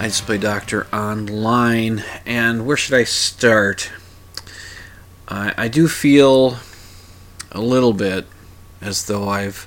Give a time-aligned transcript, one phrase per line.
[0.00, 2.04] I just play doctor online.
[2.24, 3.90] And where should I start?
[5.26, 6.58] I, I do feel
[7.50, 8.26] a little bit
[8.80, 9.66] as though I've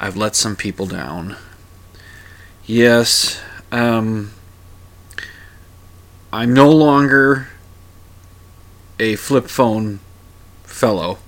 [0.00, 1.36] I've let some people down.
[2.64, 4.32] Yes, um,
[6.32, 7.48] I'm no longer
[8.98, 10.00] a flip phone
[10.64, 11.18] fellow.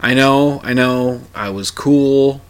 [0.00, 2.42] I know, I know, I was cool.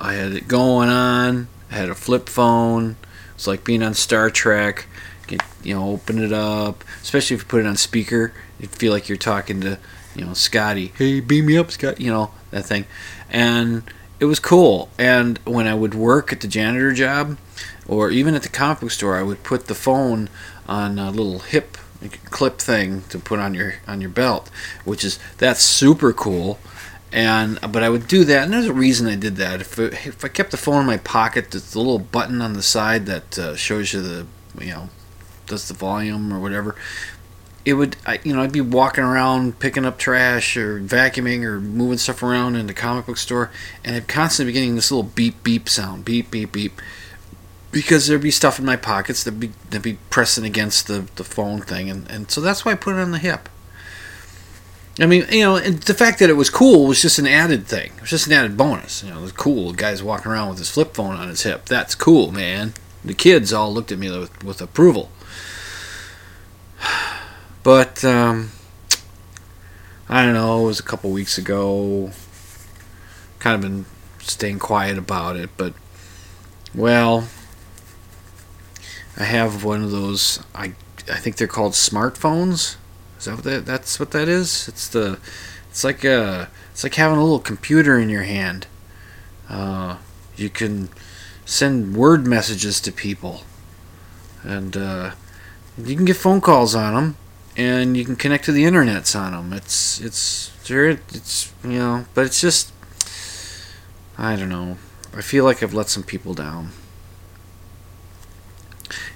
[0.00, 1.48] I had it going on.
[1.70, 2.96] I had a flip phone.
[3.34, 4.86] It's like being on Star Trek.
[5.26, 8.32] Get, you know, open it up, especially if you put it on speaker.
[8.60, 9.78] You feel like you're talking to,
[10.14, 10.92] you know, Scotty.
[10.96, 12.00] Hey, beam me up, Scott.
[12.00, 12.84] You know that thing,
[13.30, 13.82] and
[14.20, 14.90] it was cool.
[14.98, 17.38] And when I would work at the janitor job,
[17.88, 20.28] or even at the comic book store, I would put the phone
[20.68, 21.78] on a little hip
[22.26, 24.50] clip thing to put on your on your belt,
[24.84, 26.58] which is that's super cool.
[27.14, 29.60] And but I would do that, and there's a reason I did that.
[29.60, 32.54] If it, if I kept the phone in my pocket, there's the little button on
[32.54, 34.26] the side that uh, shows you the
[34.58, 34.88] you know
[35.46, 36.74] does the volume or whatever.
[37.64, 41.60] It would I, you know I'd be walking around picking up trash or vacuuming or
[41.60, 43.52] moving stuff around in the comic book store,
[43.84, 46.82] and I'd constantly be getting this little beep beep sound, beep beep beep
[47.70, 51.24] because there'd be stuff in my pockets that'd be that'd be pressing against the, the
[51.24, 53.48] phone thing and, and so that's why I put it on the hip.
[55.00, 57.92] I mean, you know, the fact that it was cool was just an added thing.
[57.96, 59.02] It was just an added bonus.
[59.02, 59.72] You know, it was cool.
[59.72, 61.64] The guy's walking around with his flip phone on his hip.
[61.66, 62.74] That's cool, man.
[63.04, 65.10] The kids all looked at me with, with approval.
[67.62, 68.50] But um,
[70.06, 70.64] I don't know.
[70.64, 72.10] It was a couple weeks ago.
[73.38, 73.86] Kind of been
[74.20, 75.72] staying quiet about it, but
[76.74, 77.28] well,
[79.16, 80.44] I have one of those.
[80.54, 80.74] I
[81.10, 82.76] I think they're called smartphones.
[83.24, 83.64] Is that what that?
[83.64, 84.68] That's what that is.
[84.68, 85.18] It's the.
[85.70, 86.50] It's like a.
[86.72, 88.66] It's like having a little computer in your hand.
[89.48, 89.96] Uh,
[90.36, 90.90] you can
[91.46, 93.44] send word messages to people,
[94.42, 95.12] and uh,
[95.78, 97.16] you can get phone calls on them,
[97.56, 99.54] and you can connect to the internets on them.
[99.54, 102.72] It's it's it's you know, but it's just.
[104.18, 104.76] I don't know.
[105.16, 106.72] I feel like I've let some people down.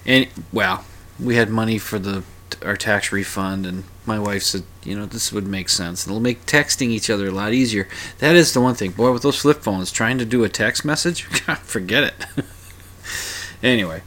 [0.03, 0.83] And well,
[1.19, 2.23] we had money for the
[2.63, 6.05] our tax refund, and my wife said, you know, this would make sense.
[6.05, 7.87] It'll make texting each other a lot easier.
[8.17, 10.83] That is the one thing, boy, with those flip phones, trying to do a text
[10.83, 11.23] message,
[11.63, 12.45] forget it.
[13.63, 14.01] anyway,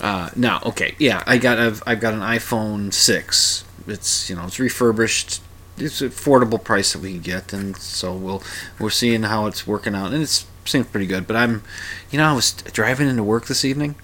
[0.00, 3.64] uh, now, okay, yeah, I got I've, I've got an iPhone six.
[3.86, 5.40] It's you know it's refurbished.
[5.76, 8.42] It's an affordable price that we can get, and so we'll
[8.78, 11.26] we're seeing how it's working out, and it's seems pretty good.
[11.26, 11.62] But I'm,
[12.10, 13.96] you know, I was driving into work this evening,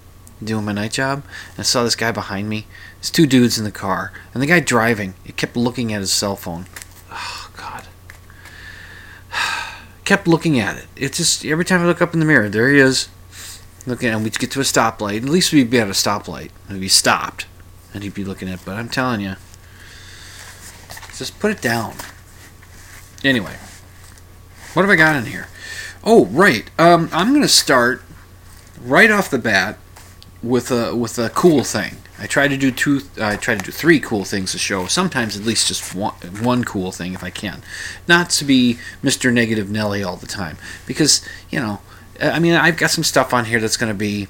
[0.43, 2.67] doing my night job, and I saw this guy behind me.
[2.95, 6.11] There's two dudes in the car, and the guy driving, he kept looking at his
[6.11, 6.65] cell phone.
[7.11, 7.87] Oh God.
[10.05, 10.87] kept looking at it.
[10.95, 13.09] It's just every time I look up in the mirror, there he is.
[13.85, 15.17] Looking, and we'd get to a stoplight.
[15.17, 16.51] At least we'd be at a stoplight.
[16.69, 17.47] We'd be stopped,
[17.93, 18.61] and he'd be looking at.
[18.61, 18.65] It.
[18.65, 19.35] But I'm telling you,
[21.17, 21.95] just put it down.
[23.23, 23.55] Anyway,
[24.73, 25.47] what have I got in here?
[26.03, 26.69] Oh, right.
[26.79, 28.01] Um, I'm going to start
[28.81, 29.77] right off the bat
[30.43, 31.97] with a with a cool thing.
[32.19, 33.01] I try to do two.
[33.19, 34.85] I try to do three cool things a show.
[34.85, 37.61] Sometimes at least just one one cool thing if I can.
[38.07, 39.33] Not to be Mr.
[39.33, 41.81] Negative Nelly all the time because you know.
[42.19, 44.27] I mean, I've got some stuff on here that's going to be.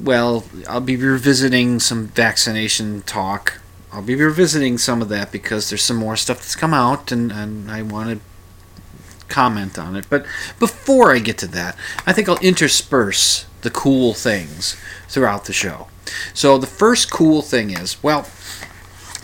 [0.00, 3.60] Well, I'll be revisiting some vaccination talk.
[3.92, 7.32] I'll be revisiting some of that because there's some more stuff that's come out, and,
[7.32, 10.06] and I want to comment on it.
[10.08, 10.26] But
[10.60, 11.76] before I get to that,
[12.06, 14.76] I think I'll intersperse the cool things
[15.08, 15.88] throughout the show.
[16.34, 18.28] So the first cool thing is, well,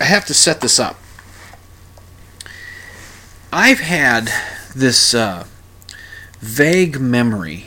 [0.01, 0.99] I have to set this up.
[3.53, 4.31] I've had
[4.75, 5.47] this uh,
[6.41, 7.67] vague memory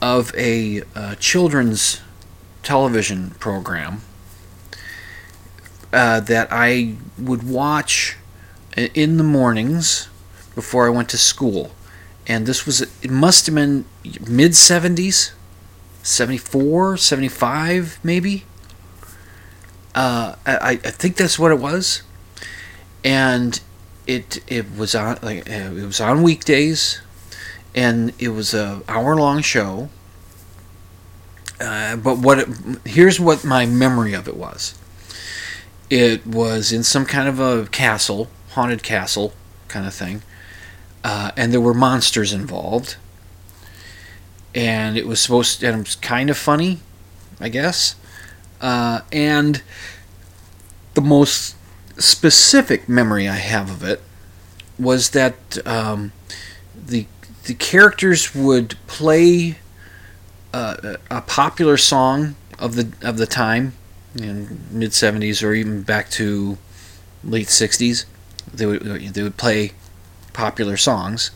[0.00, 2.00] of a uh, children's
[2.62, 4.02] television program
[5.92, 8.16] uh, that I would watch
[8.76, 10.08] in the mornings
[10.54, 11.72] before I went to school.
[12.26, 13.84] And this was, it must have been
[14.28, 15.32] mid 70s,
[16.02, 18.44] 74, 75, maybe.
[19.94, 22.02] Uh, I, I think that's what it was.
[23.04, 23.60] And
[24.06, 27.00] it it was on like uh, it was on weekdays,
[27.74, 29.88] and it was a hour long show.
[31.60, 32.48] Uh, but what it,
[32.84, 34.76] here's what my memory of it was.
[35.88, 39.34] It was in some kind of a castle, haunted castle
[39.68, 40.22] kind of thing,
[41.04, 42.96] uh, and there were monsters involved.
[44.54, 46.80] And it was supposed, to, and it was kind of funny,
[47.40, 47.96] I guess.
[48.60, 49.62] Uh, and
[50.94, 51.56] the most
[51.98, 54.02] specific memory I have of it
[54.78, 56.12] was that um,
[56.74, 57.06] the
[57.44, 59.58] the characters would play
[60.54, 63.74] uh, a popular song of the of the time,
[64.14, 66.58] in mid '70s or even back to
[67.24, 68.04] late '60s.
[68.52, 69.72] They would they would play
[70.32, 71.30] popular songs,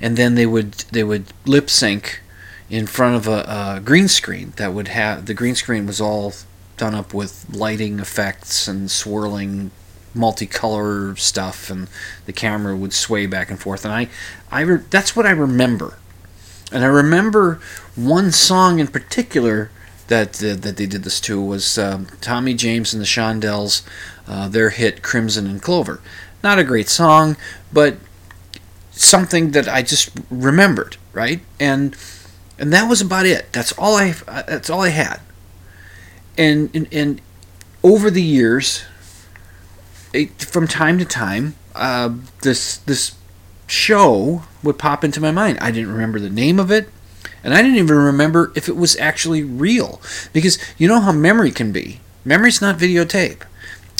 [0.00, 2.20] and then they would they would lip sync
[2.68, 6.32] in front of a, a green screen that would have the green screen was all
[6.76, 9.70] done up with lighting effects and swirling
[10.14, 11.88] multicolor stuff, and
[12.26, 13.84] the camera would sway back and forth.
[13.84, 14.08] And I,
[14.50, 15.98] I re- that's what I remember.
[16.72, 17.60] And I remember
[17.96, 19.70] one song in particular
[20.08, 23.82] that uh, that they did this to was um, Tommy James and the Shondells,
[24.26, 26.00] uh, their hit "Crimson and Clover."
[26.42, 27.36] Not a great song,
[27.72, 27.96] but
[29.00, 31.40] something that I just remembered, right?
[31.58, 31.96] And
[32.58, 33.52] and that was about it.
[33.52, 35.20] That's all I uh, that's all I had.
[36.36, 37.20] And and, and
[37.82, 38.84] over the years,
[40.12, 43.16] it, from time to time, uh, this this
[43.66, 45.58] show would pop into my mind.
[45.60, 46.90] I didn't remember the name of it,
[47.42, 50.00] and I didn't even remember if it was actually real
[50.32, 52.00] because you know how memory can be.
[52.22, 53.42] Memory's not videotape,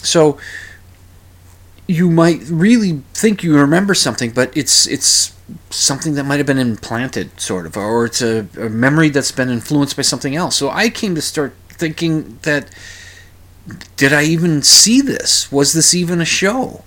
[0.03, 0.39] so
[1.91, 5.35] you might really think you remember something, but it's it's
[5.71, 9.51] something that might have been implanted, sort of, or it's a, a memory that's been
[9.51, 10.55] influenced by something else.
[10.55, 12.71] So I came to start thinking that
[13.97, 15.51] did I even see this?
[15.51, 16.85] Was this even a show?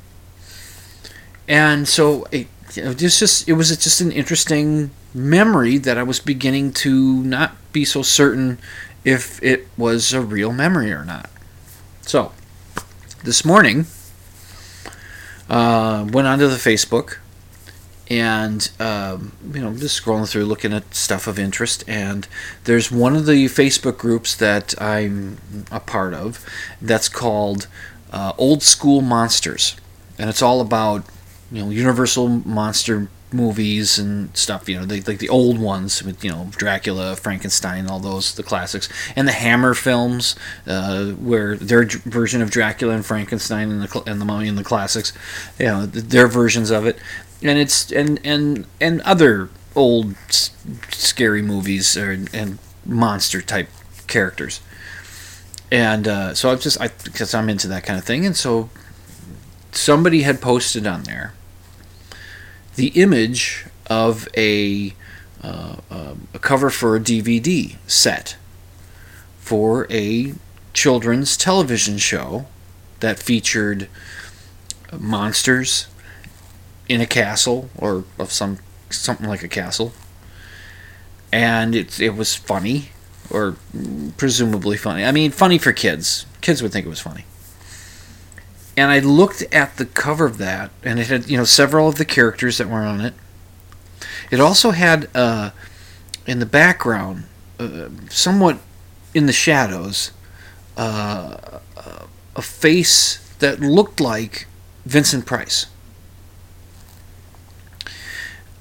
[1.49, 2.47] And so it,
[2.77, 7.83] it just it was just an interesting memory that I was beginning to not be
[7.83, 8.57] so certain
[9.03, 11.29] if it was a real memory or not.
[12.03, 12.31] So
[13.25, 13.85] this morning,
[15.49, 17.17] uh, went onto the Facebook
[18.09, 21.83] and um, you know just scrolling through looking at stuff of interest.
[21.87, 22.27] And
[22.65, 25.37] there's one of the facebook groups that i'm
[25.71, 26.45] a part of
[26.81, 27.67] that's called
[28.11, 29.75] uh, old school monsters.
[30.19, 31.05] And it's all about
[31.51, 36.23] you know universal monster movies and stuff you know they, like the old ones with
[36.23, 38.89] you know dracula frankenstein all those the classics.
[39.15, 40.35] And the hammer films
[40.67, 44.63] uh, where their version of dracula and frankenstein and the and the mummy and the
[44.63, 45.13] classics
[45.59, 46.97] you know their versions of it.
[47.41, 50.15] And it's and and and other old
[50.91, 53.69] scary movies or, and monster type
[54.07, 54.61] characters.
[55.71, 58.69] And uh, so I'm just I because I'm into that kind of thing, and so
[59.71, 61.33] somebody had posted on there
[62.75, 64.93] the image of a
[65.43, 68.37] uh, uh, a cover for a DVD set
[69.39, 70.33] for a
[70.73, 72.45] children's television show
[73.01, 73.89] that featured
[74.97, 75.87] monsters
[76.87, 78.59] in a castle or of some
[78.89, 79.91] something like a castle,
[81.31, 82.89] and it it was funny
[83.29, 83.55] or
[84.17, 85.03] presumably funny.
[85.03, 86.25] I mean, funny for kids.
[86.41, 87.25] Kids would think it was funny.
[88.75, 91.95] And I looked at the cover of that, and it had you know several of
[91.95, 93.13] the characters that were on it.
[94.31, 95.51] It also had uh,
[96.25, 97.25] in the background,
[97.59, 98.57] uh, somewhat
[99.13, 100.11] in the shadows,
[100.75, 101.59] uh,
[102.35, 104.47] a face that looked like
[104.85, 105.67] Vincent Price.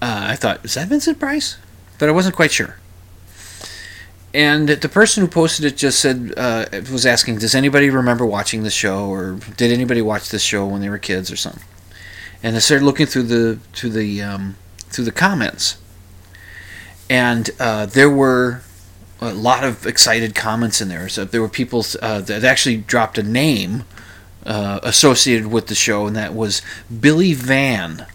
[0.00, 1.56] Uh, I thought, is that Vincent Price?
[1.98, 2.76] But I wasn't quite sure.
[4.34, 8.62] And the person who posted it just said, uh, was asking, does anybody remember watching
[8.62, 11.62] the show, or did anybody watch this show when they were kids, or something?
[12.42, 14.56] And I started looking through the through the um,
[14.88, 15.76] through the comments,
[17.10, 18.62] and uh, there were
[19.20, 21.08] a lot of excited comments in there.
[21.10, 23.84] So there were people uh, that actually dropped a name
[24.46, 26.62] uh, associated with the show, and that was
[27.00, 28.06] Billy Van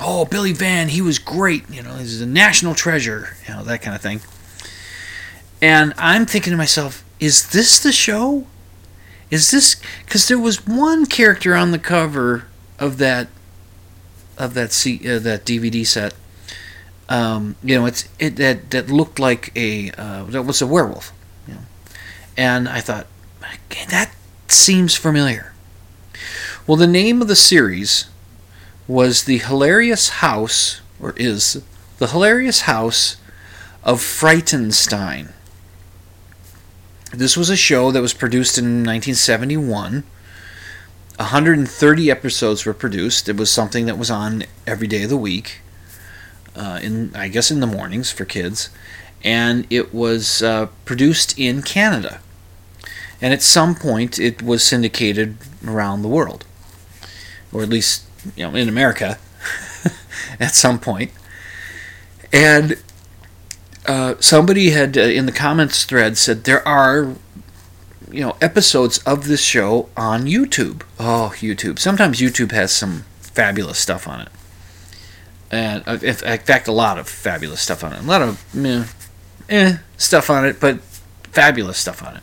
[0.00, 1.68] oh, Billy Van, he was great.
[1.70, 3.36] You know, he's a national treasure.
[3.46, 4.20] You know, that kind of thing.
[5.62, 8.46] And I'm thinking to myself, is this the show?
[9.30, 12.44] Is this because there was one character on the cover
[12.78, 13.28] of that
[14.36, 16.12] of that C, uh, that DVD set
[17.12, 21.12] um, you know, it's it that that looked like a uh, that was a werewolf,
[21.46, 21.60] you know,
[22.36, 23.06] and I thought
[23.90, 24.14] that
[24.48, 25.52] seems familiar.
[26.66, 28.06] Well, the name of the series
[28.88, 31.62] was the hilarious house, or is
[31.98, 33.16] the hilarious house
[33.84, 35.32] of Frightenstein.
[37.12, 40.04] This was a show that was produced in 1971.
[41.16, 43.28] 130 episodes were produced.
[43.28, 45.60] It was something that was on every day of the week,
[46.56, 48.70] uh, in I guess in the mornings for kids,
[49.22, 52.20] and it was uh, produced in Canada.
[53.20, 56.46] And at some point, it was syndicated around the world,
[57.52, 58.04] or at least
[58.34, 59.18] you know in America.
[60.40, 61.10] at some point.
[62.32, 62.78] and
[63.86, 67.14] uh, somebody had uh, in the comments thread said there are
[68.10, 70.82] you know episodes of this show on YouTube.
[71.00, 71.78] Oh, YouTube.
[71.78, 74.28] Sometimes YouTube has some fabulous stuff on it,
[75.50, 78.00] and uh, in fact, a lot of fabulous stuff on it.
[78.00, 78.84] A lot of meh,
[79.48, 80.80] eh stuff on it, but
[81.32, 82.22] fabulous stuff on it.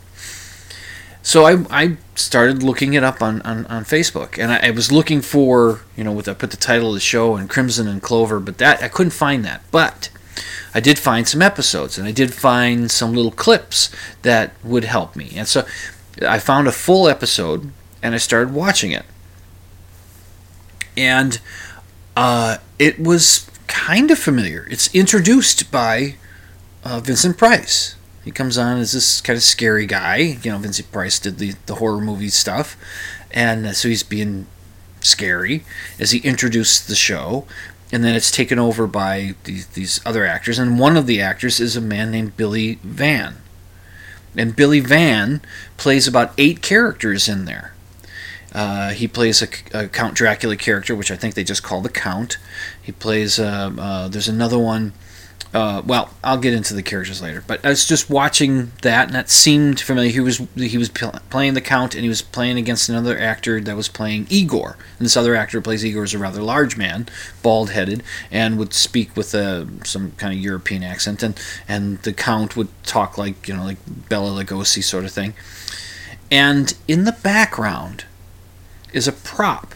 [1.21, 4.91] So I, I started looking it up on, on, on Facebook, and I, I was
[4.91, 8.01] looking for you know with I put the title of the show and Crimson and
[8.01, 9.61] Clover, but that I couldn't find that.
[9.71, 10.09] But
[10.73, 13.89] I did find some episodes and I did find some little clips
[14.21, 15.31] that would help me.
[15.35, 15.65] And so
[16.27, 17.71] I found a full episode
[18.03, 19.05] and I started watching it.
[20.95, 21.39] And
[22.15, 24.67] uh, it was kind of familiar.
[24.69, 26.15] It's introduced by
[26.83, 27.95] uh, Vincent Price.
[28.23, 30.17] He comes on as this kind of scary guy.
[30.43, 32.77] You know, Vincent Price did the, the horror movie stuff.
[33.31, 34.47] And so he's being
[35.01, 35.63] scary
[35.99, 37.45] as he introduced the show
[37.91, 40.60] and then it's taken over by these, these other actors.
[40.60, 43.38] And one of the actors is a man named Billy Van.
[44.38, 45.41] And Billy Van
[45.77, 47.74] plays about eight characters in there.
[48.53, 51.89] Uh, he plays a, a, Count Dracula character, which I think they just call the
[51.89, 52.38] Count.
[52.81, 53.39] He plays.
[53.39, 54.93] Uh, uh, there's another one
[55.51, 57.44] uh, well, I'll get into the characters later.
[57.46, 60.12] But I was just watching that, and that seemed familiar.
[60.12, 63.75] He was he was playing the count, and he was playing against another actor that
[63.75, 64.77] was playing Igor.
[65.00, 67.08] And this other actor plays Igor as a rather large man,
[67.41, 71.24] bald headed, and would speak with a, some kind of European accent.
[71.24, 73.77] And and the count would talk like you know like
[74.08, 75.34] Bela Lugosi sort of thing.
[76.29, 78.06] And in the background
[78.94, 79.74] is a prop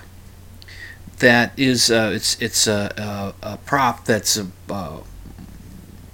[1.18, 5.00] that is uh, it's it's a, a, a prop that's a uh,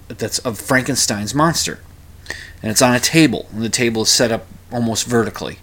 [0.10, 1.80] that's of Frankenstein's monster,
[2.62, 3.48] and it's on a table.
[3.54, 5.60] And the table is set up almost vertically,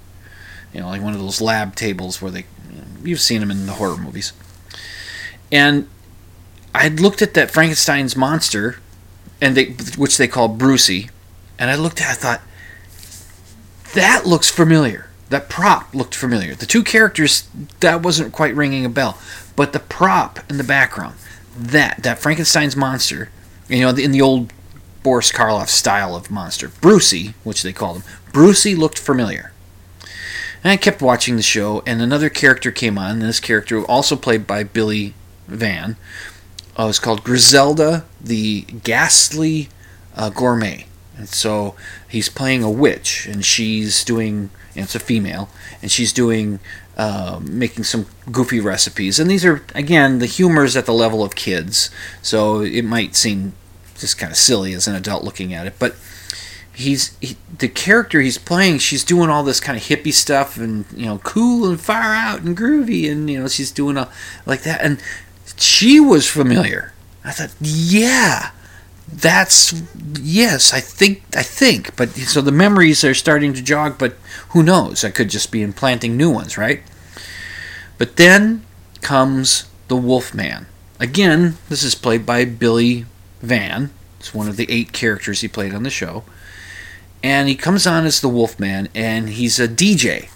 [0.73, 2.47] you know, like one of those lab tables where they
[3.05, 4.33] you've seen them in the horror movies.
[5.53, 5.89] And
[6.75, 8.79] I looked at that Frankenstein's monster,
[9.41, 11.11] and they which they call Brucey,
[11.59, 12.43] and I looked at, it, I thought
[13.95, 15.09] that looks familiar.
[15.29, 16.55] That prop looked familiar.
[16.55, 17.49] The two characters
[17.81, 19.19] that wasn't quite ringing a bell,
[19.57, 21.17] but the prop in the background,
[21.57, 23.31] that that Frankenstein's monster
[23.69, 24.53] you know, in the old
[25.03, 26.69] Boris Karloff style of monster.
[26.69, 29.53] Brucey, which they called him, Brucey looked familiar.
[30.65, 34.47] And I kept watching the show, and another character came on, this character, also played
[34.47, 35.15] by Billy
[35.47, 35.97] Van,
[36.77, 39.69] uh, was called Griselda the Ghastly
[40.17, 40.87] uh, Gourmet.
[41.17, 41.77] And so
[42.09, 45.49] he's playing a witch, and she's doing, and it's a female,
[45.81, 46.59] and she's doing,
[46.97, 49.19] uh, making some goofy recipes.
[49.19, 51.91] And these are, again, the humor's at the level of kids,
[52.23, 53.53] so it might seem
[53.99, 55.75] just kind of silly as an adult looking at it.
[55.79, 55.97] But
[56.73, 58.79] he's he, the character he's playing.
[58.79, 62.43] She's doing all this kind of hippie stuff and you know, cool and far out
[62.43, 64.11] and groovy, and you know, she's doing a
[64.45, 64.81] like that.
[64.83, 65.03] And
[65.57, 66.93] she was familiar.
[67.25, 68.51] I thought, yeah,
[69.09, 69.73] that's
[70.21, 70.73] yes.
[70.73, 73.99] I think I think, but so the memories are starting to jog.
[73.99, 74.17] But
[74.51, 75.05] who knows?
[75.05, 76.83] I could just be implanting new ones, right?
[77.99, 78.65] But then
[79.01, 80.67] comes the Wolfman.
[80.99, 83.07] Again, this is played by Billy
[83.41, 83.91] Van.
[84.19, 86.25] It's one of the eight characters he played on the show.
[87.23, 90.29] And he comes on as the Wolfman, and he's a DJ.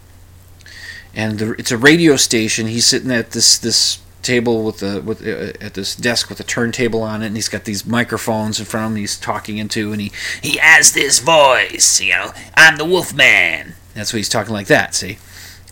[1.15, 2.67] And the, it's a radio station.
[2.67, 6.45] He's sitting at this this table with the with uh, at this desk with a
[6.45, 8.97] turntable on it, and he's got these microphones in front of him.
[8.99, 10.13] He's talking into, and he
[10.43, 13.75] he has this voice, you know, I'm the Wolfman.
[13.95, 14.95] That's what he's talking like that.
[14.95, 15.19] See,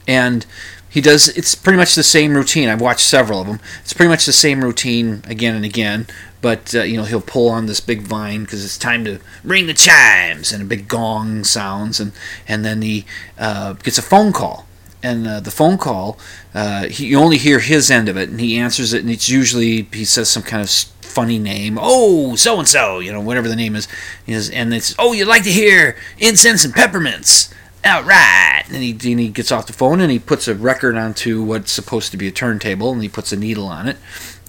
[0.07, 0.45] and
[0.91, 1.29] he does.
[1.29, 2.69] It's pretty much the same routine.
[2.69, 3.61] I've watched several of them.
[3.81, 6.07] It's pretty much the same routine again and again.
[6.41, 9.67] But uh, you know he'll pull on this big vine because it's time to ring
[9.67, 12.13] the chimes, and a big gong sounds, and
[12.47, 13.07] and then he
[13.39, 14.67] uh, gets a phone call,
[15.03, 16.19] and uh, the phone call
[16.55, 19.29] uh, he, you only hear his end of it, and he answers it, and it's
[19.29, 23.49] usually he says some kind of funny name, oh so and so, you know whatever
[23.49, 23.89] the name is,
[24.27, 27.53] is and it's oh you'd like to hear incense and peppermints.
[27.85, 28.65] all right.
[28.69, 31.73] And he, and he gets off the phone and he puts a record onto what's
[31.73, 33.97] supposed to be a turntable and he puts a needle on it.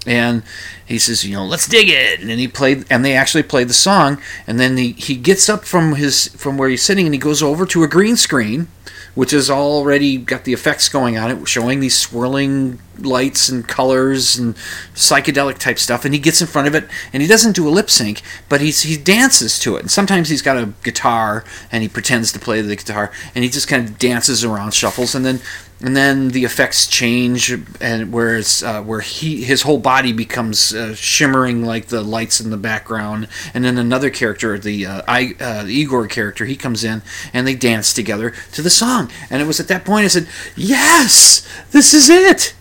[0.07, 0.43] And
[0.85, 2.19] he says, you know, let's dig it.
[2.19, 4.19] And then he played, and they actually played the song.
[4.47, 7.43] And then he, he gets up from his from where he's sitting and he goes
[7.43, 8.67] over to a green screen
[9.15, 14.37] which has already got the effects going on it, showing these swirling lights and colors
[14.37, 14.55] and
[14.93, 16.05] psychedelic type stuff.
[16.05, 18.61] And he gets in front of it, and he doesn't do a lip sync, but
[18.61, 19.81] he's he dances to it.
[19.81, 23.49] And sometimes he's got a guitar, and he pretends to play the guitar, and he
[23.49, 25.41] just kind of dances around, shuffles, and then
[25.81, 30.93] and then the effects change, and whereas uh, where he his whole body becomes uh,
[30.93, 35.63] shimmering like the lights in the background, and then another character, the uh, I, uh,
[35.63, 37.01] the Igor character, he comes in
[37.33, 40.27] and they dance together to the song, and it was at that point I said,
[40.55, 42.53] "Yes, this is it."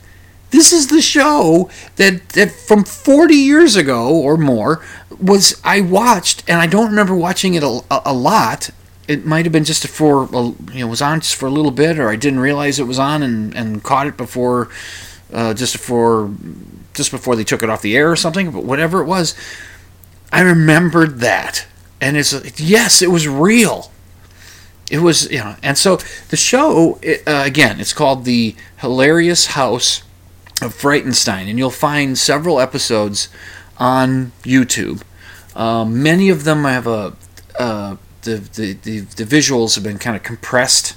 [0.51, 4.83] This is the show that, that from 40 years ago or more
[5.21, 8.71] was I watched, and I don't remember watching it a, a lot
[9.09, 11.71] it might have been just for a, you know was on just for a little
[11.71, 14.69] bit, or I didn't realize it was on and, and caught it before
[15.33, 16.31] uh, just before
[16.93, 18.51] just before they took it off the air or something.
[18.53, 19.35] But whatever it was,
[20.31, 21.67] I remembered that,
[22.01, 23.91] and it's yes, it was real.
[24.91, 25.97] It was you know, and so
[26.29, 30.03] the show it, uh, again, it's called the Hilarious House
[30.61, 33.29] of Frightenstein, and you'll find several episodes
[33.79, 35.03] on YouTube.
[35.57, 37.17] Um, many of them have a
[37.59, 37.97] uh,
[38.37, 40.97] the, the, the, the visuals have been kind of compressed,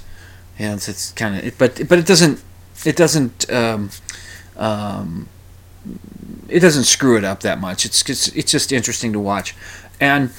[0.58, 2.42] and it's, it's kind of but but it doesn't
[2.84, 3.90] it doesn't um,
[4.56, 5.28] um,
[6.48, 7.84] it doesn't screw it up that much.
[7.84, 9.54] It's it's, it's just interesting to watch,
[10.00, 10.30] and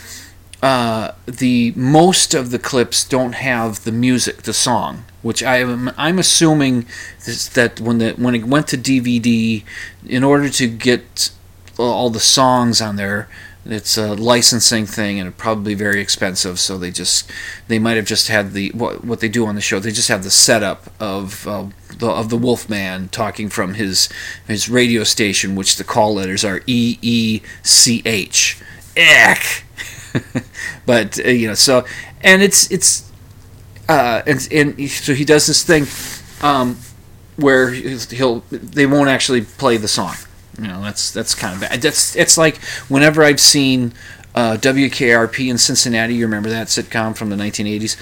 [0.61, 5.91] uh, the most of the clips don't have the music, the song, which I am
[5.97, 6.85] I'm assuming
[7.25, 9.63] this, that when the when it went to DVD,
[10.07, 11.31] in order to get
[11.77, 13.27] all the songs on there,
[13.65, 17.29] it's a licensing thing and probably very expensive so they just
[17.67, 20.09] they might have just had the what, what they do on the show they just
[20.09, 21.65] have the setup of uh,
[21.97, 24.09] the of the wolfman talking from his
[24.47, 28.61] his radio station which the call letters are e e c h
[28.95, 29.63] Eck.
[30.85, 31.85] but uh, you know so
[32.21, 33.09] and it's it's
[33.87, 35.85] uh and, and so he does this thing
[36.47, 36.77] um
[37.37, 40.15] where he'll they won't actually play the song
[40.59, 41.81] you know, that's that's kind of bad.
[41.81, 43.93] That's it's like whenever I've seen
[44.35, 46.15] uh, WKRP in Cincinnati.
[46.15, 47.97] You remember that sitcom from the 1980s?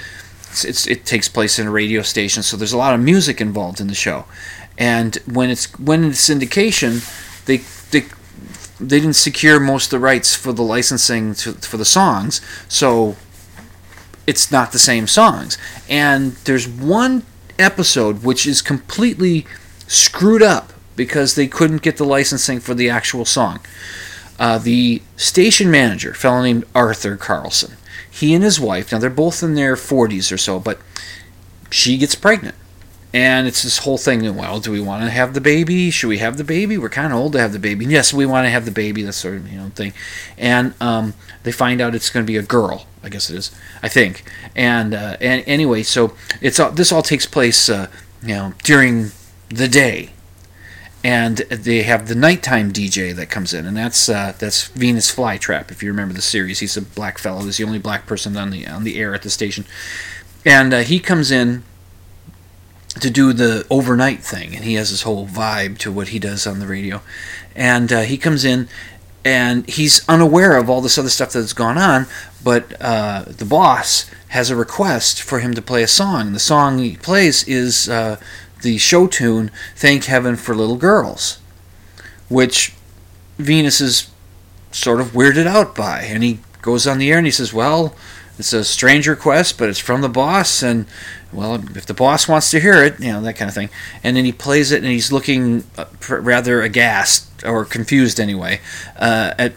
[0.50, 3.40] It's, it's, it takes place in a radio station, so there's a lot of music
[3.40, 4.26] involved in the show.
[4.78, 7.06] And when it's when it's syndication,
[7.46, 7.58] they
[7.92, 8.08] they
[8.80, 13.16] they didn't secure most of the rights for the licensing to, for the songs, so
[14.26, 15.58] it's not the same songs.
[15.90, 17.24] And there's one
[17.60, 19.46] episode which is completely
[19.88, 23.60] screwed up because they couldn't get the licensing for the actual song.
[24.40, 27.78] Uh, the station manager, fellow named Arthur Carlson,
[28.10, 30.80] he and his wife, now they're both in their 40s or so, but
[31.70, 32.56] she gets pregnant.
[33.14, 34.36] And it's this whole thing.
[34.36, 35.90] Well, do we want to have the baby?
[35.90, 36.78] Should we have the baby?
[36.78, 37.86] We're kind of old to have the baby.
[37.86, 39.04] yes, we want to have the baby.
[39.04, 39.92] That sort of you know thing.
[40.38, 42.88] And um, they find out it's going to be a girl.
[43.04, 43.52] I guess it is.
[43.84, 44.24] I think.
[44.56, 47.88] And uh, and anyway, so it's all, this all takes place uh,
[48.24, 49.12] you know during
[49.50, 50.12] the day
[51.04, 55.72] and they have the nighttime DJ that comes in, and that's uh, that's Venus Flytrap.
[55.72, 57.42] If you remember the series, he's a black fellow.
[57.42, 59.66] He's the only black person on the on the air at the station,
[60.46, 61.64] and uh, he comes in
[63.00, 66.46] to do the overnight thing, and he has this whole vibe to what he does
[66.46, 67.02] on the radio,
[67.56, 68.68] and uh, he comes in.
[69.24, 72.08] And he's unaware of all this other stuff that's gone on,
[72.44, 76.34] but uh, the boss has a request for him to play a song.
[76.34, 78.20] The song he plays is uh,
[78.62, 81.40] the show tune "Thank Heaven for Little Girls,"
[82.30, 82.74] which
[83.38, 84.10] Venus is
[84.72, 87.96] sort of weirded out by, and he goes on the air and he says, "Well,
[88.38, 90.86] it's a strange request, but it's from the boss, and
[91.32, 93.70] well, if the boss wants to hear it, you know that kind of thing."
[94.04, 98.62] And then he plays it, and he's looking uh, rather aghast or confused anyway.
[98.98, 99.54] Uh, at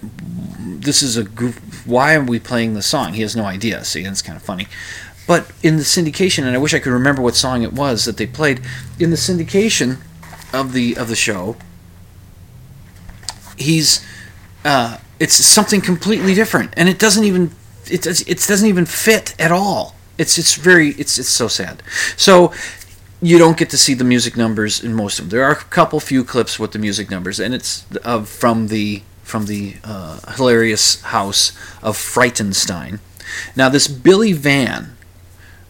[0.58, 1.54] this is a group.
[1.84, 3.14] Why are we playing the song?
[3.14, 3.84] He has no idea.
[3.84, 4.66] See, it's kind of funny.
[5.26, 8.16] But in the syndication, and I wish I could remember what song it was that
[8.16, 8.60] they played
[8.98, 9.98] in the syndication
[10.52, 11.56] of the of the show.
[13.56, 14.04] He's
[14.64, 17.52] uh, it's something completely different, and it doesn't even
[17.86, 19.96] it it doesn't even fit at all.
[20.18, 21.82] It's it's very it's it's so sad.
[22.16, 22.52] So
[23.22, 25.30] you don't get to see the music numbers in most of them.
[25.30, 29.02] There are a couple few clips with the music numbers, and it's of from the
[29.22, 33.00] from the uh, hilarious house of Frightenstein.
[33.56, 34.93] Now this Billy Van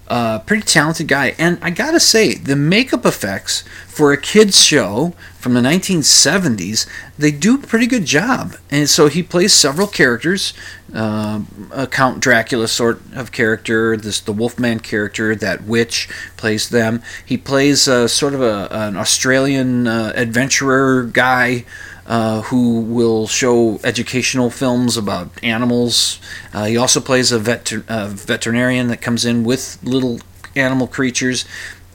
[0.07, 5.15] Uh, pretty talented guy, and I gotta say, the makeup effects for a kids show
[5.39, 6.87] from the 1970s,
[7.19, 8.57] they do a pretty good job.
[8.71, 10.53] And so he plays several characters,
[10.95, 11.41] uh,
[11.71, 17.03] a Count Dracula sort of character, this the Wolfman character, that witch plays them.
[17.25, 21.65] He plays uh, sort of a, an Australian uh, adventurer guy
[22.07, 26.21] uh, who will show educational films about animals.
[26.53, 30.21] Uh, he also plays a veter- uh, veterinarian that comes in with little
[30.57, 31.45] animal creatures.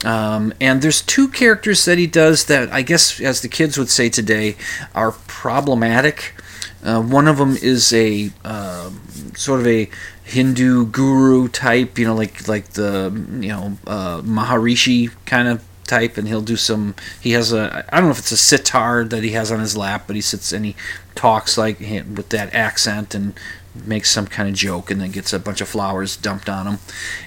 [0.04, 3.90] Um, and there's two characters that he does that I guess, as the kids would
[3.90, 4.56] say today,
[4.94, 6.34] are problematic.
[6.82, 8.90] Uh, one of them is a uh,
[9.34, 9.90] sort of a
[10.24, 16.16] Hindu guru type, you know, like like the you know uh, Maharishi kind of type,
[16.16, 16.94] and he'll do some.
[17.20, 19.76] He has a I don't know if it's a sitar that he has on his
[19.76, 20.76] lap, but he sits and he
[21.14, 23.34] talks like with that accent and
[23.86, 26.78] makes some kind of joke, and then gets a bunch of flowers dumped on him.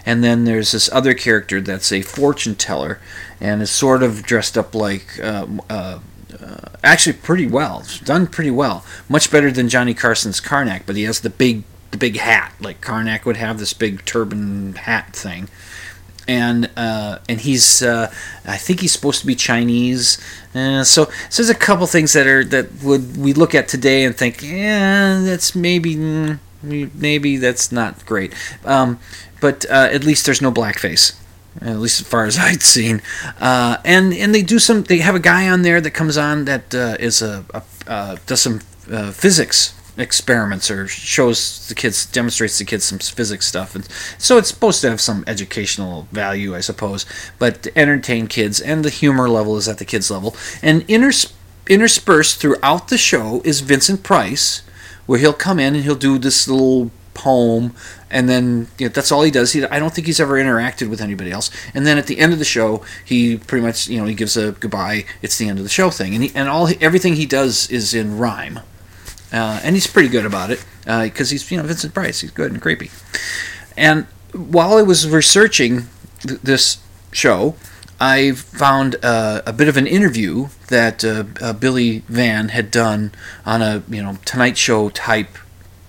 [0.05, 2.99] And then there's this other character that's a fortune teller,
[3.39, 5.19] and is sort of dressed up like.
[5.19, 5.99] Uh, uh,
[6.41, 7.85] uh, actually, pretty well.
[8.03, 8.83] Done pretty well.
[9.07, 12.81] Much better than Johnny Carson's Karnak, but he has the big the big hat like
[12.81, 15.47] Karnak would have this big turban hat thing
[16.27, 18.11] and uh, and he's uh,
[18.45, 20.17] I think he's supposed to be Chinese.
[20.55, 24.05] Uh, so, so there's a couple things that are that would we look at today
[24.05, 28.33] and think, yeah, that's maybe mm, maybe that's not great.
[28.65, 28.99] Um,
[29.41, 31.19] but uh, at least there's no blackface.
[31.61, 33.01] At least as far as I'd seen,
[33.39, 34.83] uh, and and they do some.
[34.83, 37.45] They have a guy on there that comes on that uh, is a,
[37.85, 43.75] a does some physics experiments or shows the kids demonstrates the kids some physics stuff.
[43.75, 47.05] And so it's supposed to have some educational value i suppose.
[47.39, 50.35] But to entertain kids and the humor level is at the kids level.
[50.61, 51.31] And inters-
[51.67, 54.63] interspersed throughout the show is vincent price
[55.05, 57.75] where he'll come in and he'll do this little poem.
[58.09, 59.53] And then you know, that's all he does.
[59.53, 61.51] He, i don't think he's ever interacted with anybody else.
[61.75, 64.35] And then at the end of the show he pretty much you know he gives
[64.35, 65.05] a goodbye.
[65.21, 66.15] It's the end of the show thing.
[66.15, 68.61] And, he, and all everything he does is in rhyme
[69.33, 72.21] uh, and he's pretty good about it because uh, he's you know Vincent Price.
[72.21, 72.91] He's good and creepy.
[73.75, 75.87] And while I was researching
[76.21, 76.77] th- this
[77.11, 77.55] show,
[77.99, 83.11] I found uh, a bit of an interview that uh, uh, Billy Van had done
[83.45, 85.37] on a you know Tonight Show type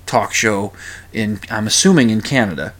[0.06, 0.72] talk show
[1.12, 2.74] in I'm assuming in Canada.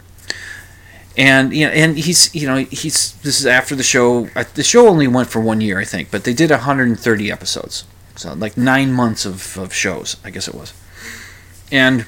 [1.17, 4.25] And you know, and he's you know he's this is after the show.
[4.55, 7.85] The show only went for one year, I think, but they did 130 episodes.
[8.15, 10.73] So like nine months of, of shows, I guess it was.
[11.71, 12.05] And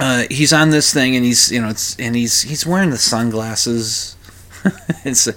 [0.00, 2.98] uh, he's on this thing, and he's you know it's and he's he's wearing the
[2.98, 4.16] sunglasses.
[5.04, 5.34] it's a,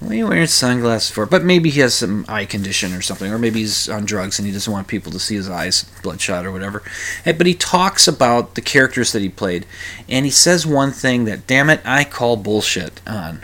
[0.00, 1.26] what are you wearing sunglasses for?
[1.26, 4.46] But maybe he has some eye condition or something, or maybe he's on drugs and
[4.46, 6.82] he doesn't want people to see his eyes bloodshot or whatever.
[7.24, 9.66] But he talks about the characters that he played,
[10.08, 13.42] and he says one thing that, damn it, I call bullshit on,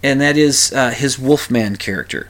[0.00, 2.28] and that is uh, his Wolfman character.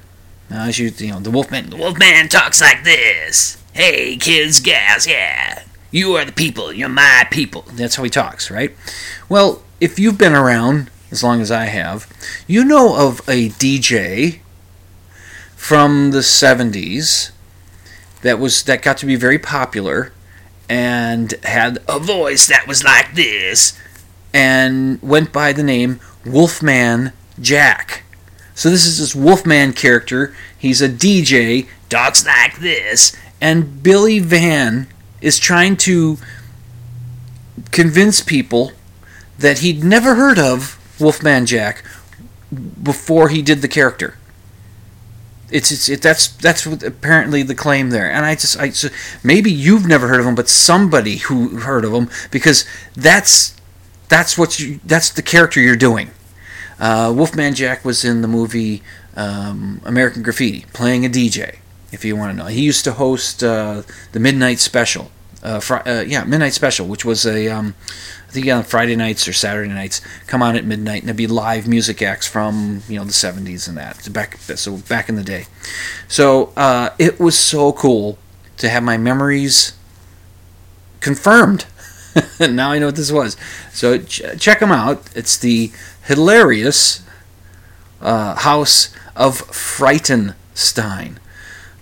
[0.51, 3.63] Now, as you, you know, the Wolfman, the Wolfman talks like this.
[3.73, 5.65] Hey, kids, gals, yeah.
[5.91, 6.73] You are the people.
[6.73, 7.65] You're my people.
[7.73, 8.75] That's how he talks, right?
[9.29, 12.07] Well, if you've been around as long as I have,
[12.47, 14.41] you know of a DJ
[15.55, 17.31] from the 70s
[18.23, 20.13] that was that got to be very popular
[20.69, 23.79] and had a voice that was like this
[24.33, 28.03] and went by the name Wolfman Jack.
[28.57, 30.35] So this is this Wolfman character.
[30.59, 34.89] He's a DJ, talks like this, and Billy Van
[35.21, 36.17] is trying to
[37.71, 38.73] convince people
[39.39, 41.85] that he'd never heard of Wolfman Jack
[42.83, 44.17] before he did the character.
[45.51, 48.89] It's, it's it, that's that's apparently the claim there, and I just I so
[49.23, 52.65] maybe you've never heard of him, but somebody who heard of him because
[52.95, 53.55] that's
[54.09, 56.11] that's what you that's the character you're doing.
[56.79, 58.83] Uh, Wolfman Jack was in the movie
[59.17, 61.57] um, American Graffiti, playing a DJ.
[61.93, 65.11] If you want to know, he used to host uh, the Midnight Special.
[65.43, 67.75] Uh, fr- uh, yeah, Midnight Special, which was a um,
[68.29, 71.27] I think on Friday nights or Saturday nights, come on at midnight, and there'd be
[71.27, 74.13] live music acts from you know the '70s and that.
[74.13, 75.47] Back so back in the day,
[76.09, 78.19] so uh, it was so cool
[78.59, 79.75] to have my memories
[81.01, 81.67] confirmed.
[82.41, 83.37] now I know what this was.
[83.73, 85.09] So ch- check them out.
[85.15, 85.71] It's the
[86.07, 87.03] hilarious
[88.01, 91.17] uh, House of Frightenstein.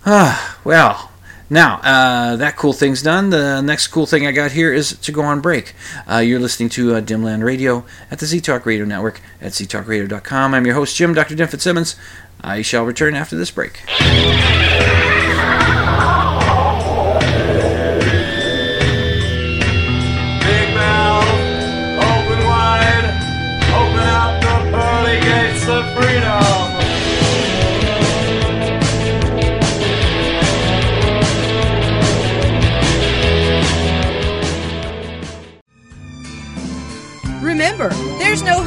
[0.05, 1.11] Ah, well,
[1.49, 3.29] now uh, that cool thing's done.
[3.29, 5.73] The next cool thing I got here is to go on break.
[6.09, 10.53] Uh, you're listening to uh, Dimland Radio at the Z Talk Radio Network at ztalkradio.com.
[10.53, 11.35] I'm your host, Jim, Dr.
[11.35, 11.95] Dim Fitzsimmons.
[12.41, 13.81] I shall return after this break.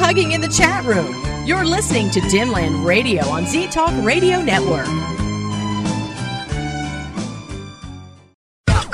[0.09, 1.15] Hugging in the chat room.
[1.47, 4.89] You're listening to Dimland Radio on Z Talk Radio Network.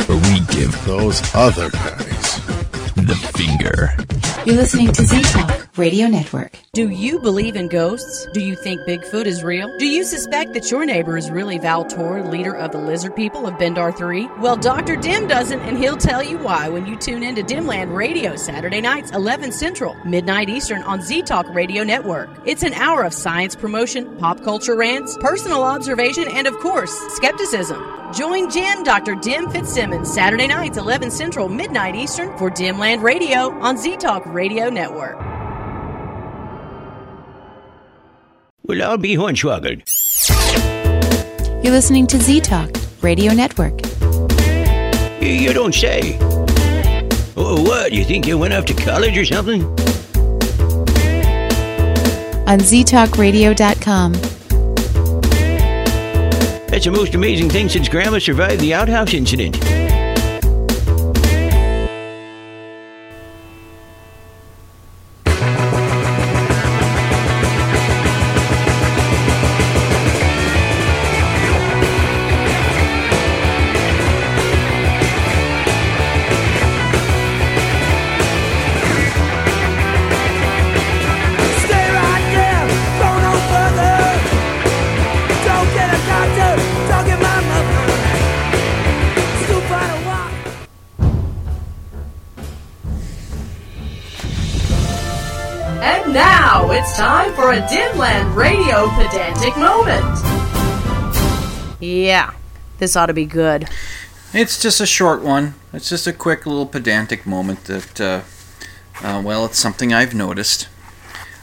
[0.09, 2.45] We give those other guys
[2.97, 3.95] the finger.
[4.47, 6.59] You're listening to Z Talk Radio Network.
[6.75, 8.27] Do you believe in ghosts?
[8.35, 9.75] Do you think Bigfoot is real?
[9.79, 13.47] Do you suspect that your neighbor is really Val Tor, leader of the lizard people
[13.47, 14.29] of Bendar 3?
[14.41, 14.97] Well, Dr.
[14.97, 18.83] Dim doesn't, and he'll tell you why when you tune in to Dimland Radio Saturday
[18.83, 22.29] nights, 11 Central, midnight Eastern on Z Talk Radio Network.
[22.45, 27.83] It's an hour of science promotion, pop culture rants, personal observation, and of course, skepticism.
[28.15, 29.17] Join Jim, Dr.
[29.17, 34.71] Dim Fitzsimmons, Saturday nights, 11 Central, midnight Eastern, for Dimland Radio on Z Talk Radio
[34.71, 35.19] Network.
[38.63, 39.83] Well, I'll be hornswoggled.
[41.65, 42.71] You're listening to Z Talk
[43.03, 43.81] Radio Network.
[45.21, 46.17] You don't say.
[47.37, 47.91] Oh, what?
[47.93, 49.65] You think you went off to college or something?
[52.47, 54.34] On ztalkradio.com.
[56.75, 59.84] That's the most amazing thing since Grandma survived the outhouse incident.
[97.45, 100.03] For a Dimland Radio pedantic moment.
[101.79, 102.33] Yeah,
[102.79, 103.69] this ought to be good.
[104.33, 105.55] It's just a short one.
[105.71, 108.23] It's just a quick little pedantic moment that, uh,
[109.03, 110.71] uh, well, it's something I've noticed.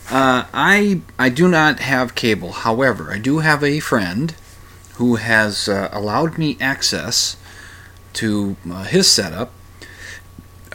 [0.09, 2.51] Uh, I I do not have cable.
[2.51, 4.33] However, I do have a friend
[4.95, 7.37] who has uh, allowed me access
[8.13, 9.51] to uh, his setup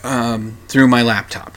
[0.04, 1.56] um, through my laptop.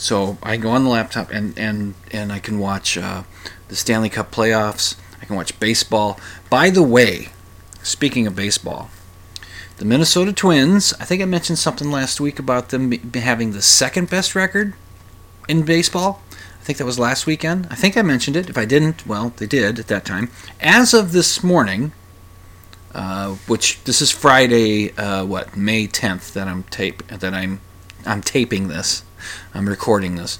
[0.00, 3.24] So I go on the laptop and and and I can watch uh,
[3.68, 4.96] the Stanley Cup playoffs.
[5.20, 6.18] I can watch baseball.
[6.48, 7.28] By the way,
[7.82, 8.88] speaking of baseball,
[9.76, 10.94] the Minnesota Twins.
[10.98, 14.72] I think I mentioned something last week about them having the second best record
[15.50, 16.22] in baseball.
[16.32, 17.66] I think that was last weekend.
[17.70, 18.48] I think I mentioned it.
[18.48, 20.30] If I didn't, well, they did at that time.
[20.62, 21.92] As of this morning,
[22.94, 27.60] uh, which this is Friday, uh, what May 10th that I'm tape that I'm
[28.06, 29.02] I'm taping this.
[29.54, 30.38] I'm recording this.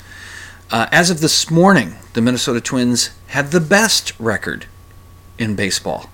[0.70, 4.66] Uh, as of this morning, the Minnesota Twins had the best record
[5.38, 6.10] in baseball.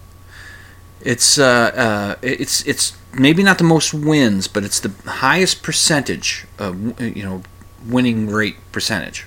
[1.01, 6.47] It's uh, uh, it's it's maybe not the most wins, but it's the highest percentage
[6.59, 7.43] of you know
[7.87, 9.27] winning rate percentage.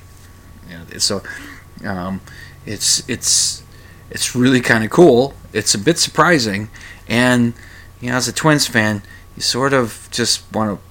[0.70, 1.22] Yeah, so
[1.86, 2.22] um,
[2.66, 3.64] it's it's
[4.10, 5.34] it's really kind of cool.
[5.54, 6.70] It's a bit surprising,
[7.08, 7.54] and
[8.02, 9.02] you know, as a Twins fan,
[9.36, 10.89] you sort of just want to.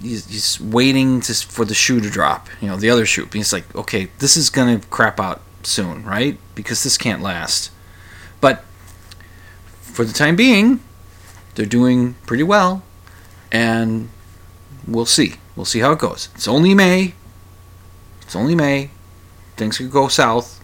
[0.00, 2.48] He's, he's waiting to, for the shoe to drop.
[2.60, 3.28] You know, the other shoe.
[3.32, 6.38] He's like, okay, this is gonna crap out soon, right?
[6.54, 7.70] Because this can't last.
[8.40, 8.64] But
[9.80, 10.80] for the time being,
[11.54, 12.82] they're doing pretty well,
[13.50, 14.10] and
[14.86, 15.34] we'll see.
[15.56, 16.28] We'll see how it goes.
[16.34, 17.14] It's only May.
[18.22, 18.90] It's only May.
[19.56, 20.62] Things could go south,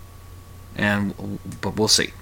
[0.77, 2.13] and but we'll see.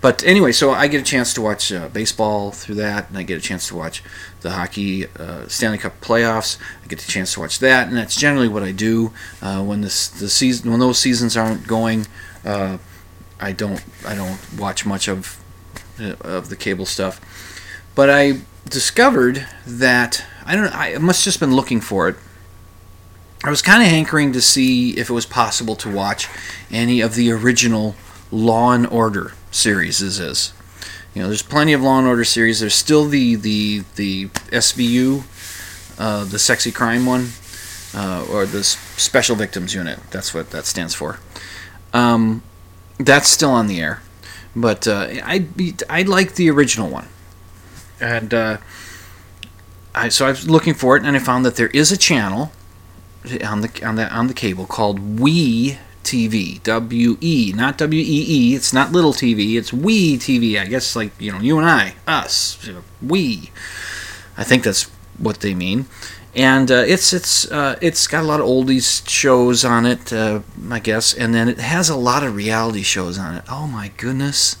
[0.00, 3.22] But anyway, so I get a chance to watch uh, baseball through that, and I
[3.22, 4.02] get a chance to watch
[4.44, 6.58] the hockey uh, Stanley Cup playoffs.
[6.84, 9.10] I get the chance to watch that, and that's generally what I do
[9.42, 12.06] uh, when this the season when those seasons aren't going.
[12.44, 12.76] Uh,
[13.40, 15.42] I don't I don't watch much of
[15.98, 17.20] uh, of the cable stuff.
[17.94, 22.16] But I discovered that I don't I must just been looking for it.
[23.42, 26.28] I was kind of hankering to see if it was possible to watch
[26.70, 27.96] any of the original
[28.30, 30.02] Law and Order series.
[30.02, 30.52] Is
[31.14, 32.60] you know, there's plenty of Law and Order series.
[32.60, 35.22] There's still the the the SVU,
[35.98, 37.30] uh, the sexy crime one,
[37.94, 40.00] uh, or the Special Victims Unit.
[40.10, 41.20] That's what that stands for.
[41.92, 42.42] Um,
[42.98, 44.02] that's still on the air,
[44.56, 45.46] but uh, I
[45.88, 47.08] I like the original one,
[48.00, 48.56] and uh,
[49.94, 52.50] I so I was looking for it, and I found that there is a channel
[53.44, 58.26] on the on the on the cable called We TV, W E, not W E
[58.28, 58.54] E.
[58.54, 59.56] It's not little TV.
[59.56, 60.60] It's We TV.
[60.60, 63.50] I guess like you know you and I, us, you know, we.
[64.36, 64.84] I think that's
[65.18, 65.86] what they mean,
[66.34, 70.40] and uh, it's it's uh, it's got a lot of oldies shows on it, uh,
[70.70, 73.44] I guess, and then it has a lot of reality shows on it.
[73.48, 74.56] Oh my goodness,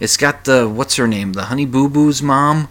[0.00, 2.68] it's got the what's her name, the Honey Boo Boo's mom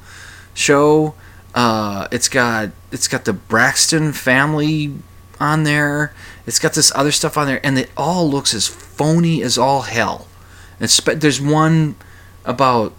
[0.53, 1.15] show.
[1.55, 4.93] Uh, it's got it's got the Braxton family
[5.43, 6.13] on there.
[6.47, 9.81] It's got this other stuff on there, and it all looks as phony as all
[9.81, 10.27] hell.
[10.79, 11.95] And spe- there's one
[12.45, 12.93] about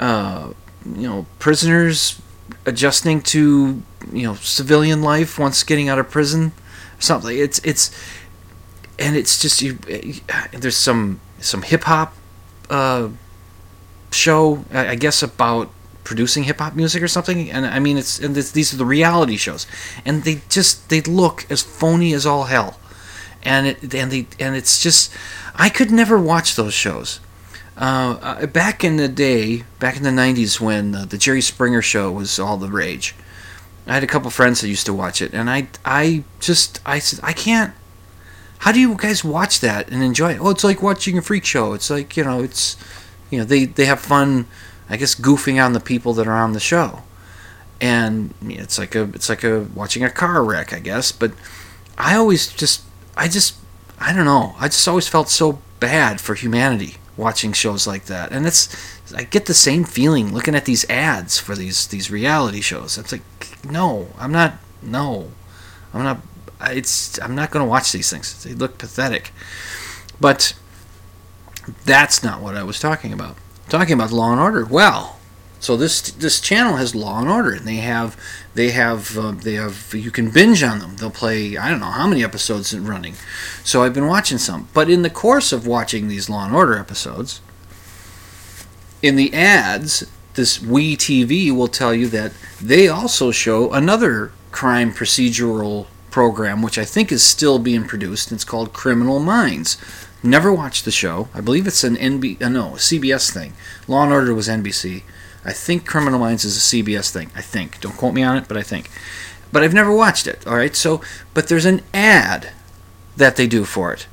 [0.00, 0.52] uh,
[0.84, 2.20] you know prisoners
[2.64, 6.52] adjusting to you know civilian life once getting out of prison.
[6.98, 7.36] Something.
[7.38, 7.90] It's it's
[8.98, 9.78] and it's just you.
[10.52, 12.14] There's some some hip hop
[12.70, 13.08] uh,
[14.10, 15.70] show, I guess about
[16.08, 17.50] producing hip hop music or something.
[17.50, 19.66] And I mean, it's and this, these are the reality shows,
[20.06, 22.80] and they just they look as phony as all hell,
[23.42, 25.12] and it and they and it's just
[25.54, 27.20] I could never watch those shows.
[27.76, 31.82] Uh, uh, back in the day, back in the '90s, when uh, the Jerry Springer
[31.82, 33.14] show was all the rage,
[33.86, 36.98] I had a couple friends that used to watch it, and I I just I
[36.98, 37.74] said I can't
[38.60, 40.40] how do you guys watch that and enjoy it?
[40.40, 41.74] Oh, it's like watching a freak show.
[41.74, 42.76] It's like you know, it's
[43.30, 44.46] you know they they have fun,
[44.88, 47.02] I guess, goofing on the people that are on the show,
[47.80, 51.12] and it's like a it's like a watching a car wreck, I guess.
[51.12, 51.32] But
[51.96, 52.82] I always just
[53.16, 53.56] I just
[53.98, 54.54] I don't know.
[54.58, 58.68] I just always felt so bad for humanity watching shows like that, and it's
[59.14, 62.98] I get the same feeling looking at these ads for these these reality shows.
[62.98, 63.22] It's like
[63.64, 64.54] no, I'm not.
[64.80, 65.32] No,
[65.92, 66.20] I'm not
[66.60, 68.42] it's I'm not going to watch these things.
[68.42, 69.32] They look pathetic.
[70.20, 70.54] But
[71.84, 73.36] that's not what I was talking about.
[73.68, 74.64] Talking about Law and Order.
[74.64, 75.18] Well,
[75.60, 78.16] so this this channel has Law and Order, and they have
[78.54, 80.96] they have uh, they have you can binge on them.
[80.96, 83.14] They'll play I don't know how many episodes in running.
[83.64, 84.68] So I've been watching some.
[84.72, 87.40] But in the course of watching these Law and Order episodes,
[89.02, 94.92] in the ads, this We TV will tell you that they also show another crime
[94.92, 98.30] procedural program, which I think is still being produced.
[98.30, 99.76] And It's called Criminal Minds.
[100.22, 101.28] Never watched the show.
[101.32, 103.52] I believe it's an NB, uh, no, a CBS thing.
[103.86, 105.02] Law and Order was NBC.
[105.44, 107.30] I think Criminal Minds is a CBS thing.
[107.36, 107.80] I think.
[107.80, 108.90] Don't quote me on it, but I think.
[109.52, 110.46] But I've never watched it.
[110.46, 110.74] All right.
[110.74, 111.00] So,
[111.34, 112.50] but there's an ad
[113.16, 114.06] that they do for it,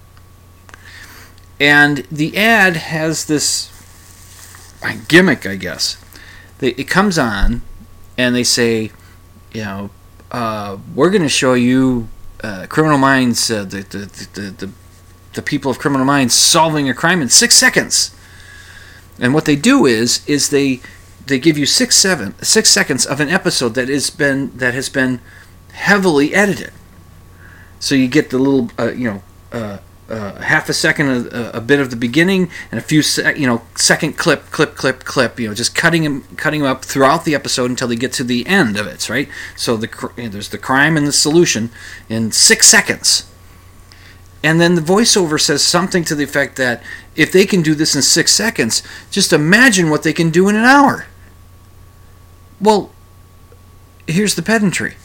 [1.60, 3.72] and the ad has this
[5.08, 5.98] gimmick, I guess.
[6.60, 7.62] They, it comes on,
[8.18, 8.92] and they say,
[9.54, 9.90] you know,
[10.32, 12.08] uh, we're going to show you
[12.44, 14.72] uh, Criminal Minds, uh, the, the, the, the,
[15.36, 18.16] the people of Criminal Minds solving a crime in six seconds.
[19.20, 20.82] And what they do is, is they
[21.28, 24.90] they give you six seven six seconds of an episode that has been that has
[24.90, 25.20] been
[25.72, 26.72] heavily edited.
[27.80, 29.78] So you get the little, uh, you know, uh,
[30.10, 33.48] uh, half a second, a, a bit of the beginning, and a few, sec, you
[33.48, 35.40] know, second clip, clip, clip, clip.
[35.40, 38.24] You know, just cutting them, cutting them up throughout the episode until they get to
[38.24, 39.10] the end of it.
[39.10, 39.30] Right.
[39.56, 41.70] So the there's the crime and the solution
[42.10, 43.30] in six seconds.
[44.46, 46.84] And then the voiceover says something to the effect that
[47.16, 50.56] if they can do this in six seconds, just imagine what they can do in
[50.56, 51.08] an hour.
[52.62, 52.92] Well,
[54.08, 54.96] here's the pedantry.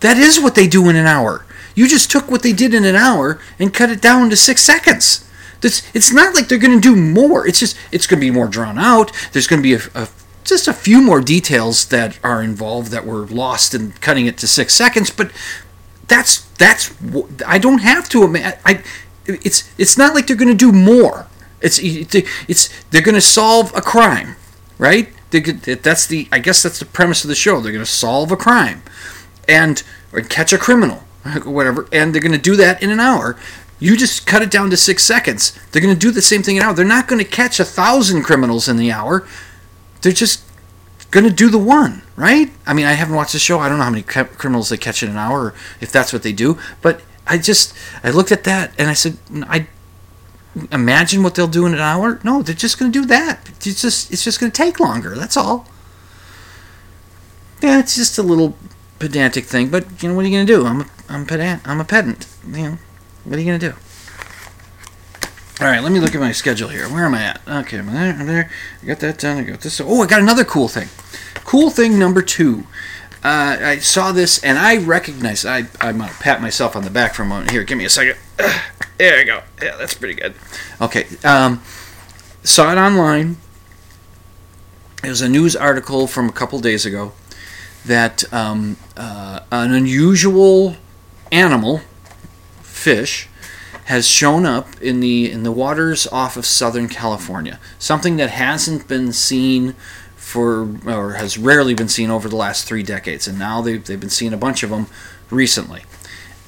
[0.00, 1.46] That is what they do in an hour.
[1.74, 4.62] You just took what they did in an hour and cut it down to six
[4.62, 5.26] seconds.
[5.62, 7.46] That's, it's not like they're going to do more.
[7.46, 9.10] It's just it's going to be more drawn out.
[9.32, 10.08] There's going to be a, a
[10.44, 14.46] just a few more details that are involved that were lost in cutting it to
[14.46, 15.08] six seconds.
[15.10, 15.32] But
[16.08, 16.94] that's that's
[17.46, 18.36] I don't have to.
[18.64, 18.82] I
[19.26, 21.26] it's it's not like they're going to do more.
[21.60, 24.36] It's it's they're going to solve a crime,
[24.78, 25.08] right?
[25.30, 27.60] That's the I guess that's the premise of the show.
[27.60, 28.82] They're going to solve a crime,
[29.48, 30.96] and or catch a criminal,
[31.44, 33.36] whatever, and they're going to do that in an hour.
[33.78, 35.58] You just cut it down to six seconds.
[35.70, 36.74] They're going to do the same thing in an hour.
[36.74, 39.26] They're not going to catch a thousand criminals in the hour.
[40.00, 40.42] They're just
[41.24, 42.50] to do the one, right?
[42.66, 43.58] I mean, I haven't watched the show.
[43.58, 46.22] I don't know how many cri- criminals they catch in an hour, if that's what
[46.22, 46.58] they do.
[46.82, 49.66] But I just I looked at that and I said, I
[50.72, 52.20] imagine what they'll do in an hour.
[52.24, 53.48] No, they're just to do that.
[53.48, 55.14] It's just it's just to take longer.
[55.14, 55.66] That's all.
[57.62, 58.56] Yeah, it's just a little
[58.98, 60.66] pedantic thing, but you know what are you to do?
[60.66, 61.66] I'm a, I'm pedant.
[61.66, 62.26] I'm a pedant.
[62.46, 62.78] You know,
[63.24, 63.74] what are you to do?
[65.58, 66.86] All right, let me look at my schedule here.
[66.86, 67.40] Where am I at?
[67.48, 68.12] Okay, I'm there.
[68.12, 68.50] I'm there.
[68.82, 69.38] I got that done.
[69.38, 69.80] I got this.
[69.80, 70.88] Oh, I got another cool thing.
[71.44, 72.66] Cool thing number two.
[73.24, 75.46] Uh, I saw this and I recognized.
[75.46, 77.52] I I'm gonna pat myself on the back for a moment.
[77.52, 78.16] Here, give me a second.
[78.98, 79.42] There you go.
[79.62, 80.34] Yeah, that's pretty good.
[80.80, 81.06] Okay.
[81.22, 81.60] Um,
[82.42, 83.36] saw it online.
[85.04, 87.12] It was a news article from a couple days ago
[87.84, 90.76] that um, uh, an unusual
[91.30, 91.82] animal,
[92.62, 93.28] fish,
[93.86, 97.60] has shown up in the in the waters off of Southern California.
[97.78, 99.74] Something that hasn't been seen
[100.16, 104.00] for or has rarely been seen over the last three decades, and now they've they've
[104.00, 104.88] been seeing a bunch of them
[105.30, 105.84] recently.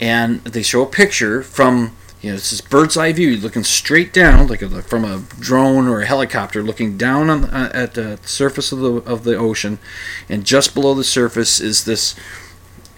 [0.01, 4.13] And they show a picture from you know it's this bird's eye view, looking straight
[4.13, 8.19] down, like a, from a drone or a helicopter, looking down on uh, at the
[8.25, 9.79] surface of the of the ocean,
[10.29, 12.17] and just below the surface is this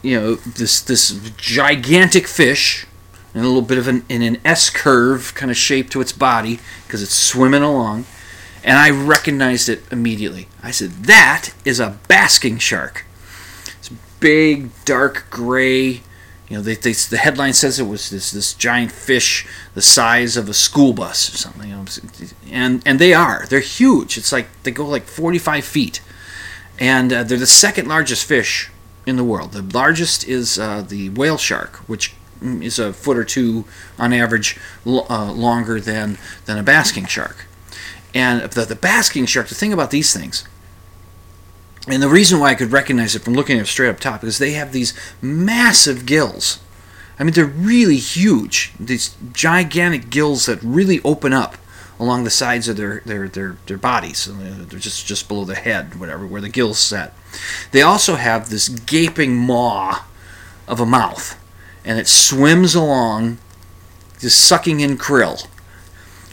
[0.00, 2.86] you know this this gigantic fish
[3.34, 6.12] and a little bit of an in an S curve kind of shape to its
[6.12, 8.06] body because it's swimming along,
[8.64, 10.48] and I recognized it immediately.
[10.62, 13.04] I said, "That is a basking shark."
[13.78, 16.02] It's big, dark gray.
[16.48, 20.36] You know, they, they, the headline says it was this this giant fish the size
[20.36, 21.70] of a school bus or something.
[22.50, 23.46] And and they are.
[23.48, 24.18] They're huge.
[24.18, 26.00] It's like they go like 45 feet,
[26.78, 28.70] and uh, they're the second largest fish
[29.06, 29.52] in the world.
[29.52, 33.64] The largest is uh, the whale shark, which is a foot or two
[33.98, 37.46] on average uh, longer than than a basking shark.
[38.14, 40.44] And the, the basking shark, the thing about these things,
[41.86, 44.22] and the reason why I could recognize it from looking at it straight up top
[44.22, 46.60] is they have these massive gills.
[47.18, 48.72] I mean, they're really huge.
[48.78, 51.56] These gigantic gills that really open up
[51.98, 54.28] along the sides of their their their, their bodies.
[54.30, 57.14] They're just just below the head, whatever, where the gills set.
[57.72, 60.04] They also have this gaping maw
[60.66, 61.38] of a mouth,
[61.90, 63.38] and it swims along,
[64.20, 65.48] just sucking in krill.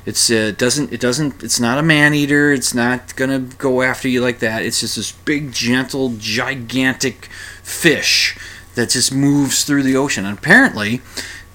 [0.05, 2.53] It's uh, doesn't it doesn't it's not a man eater.
[2.53, 4.61] It's not gonna go after you like that.
[4.61, 7.25] It's just this big, gentle, gigantic
[7.63, 8.37] fish
[8.75, 10.27] that just moves through the ocean.
[10.27, 11.01] And apparently,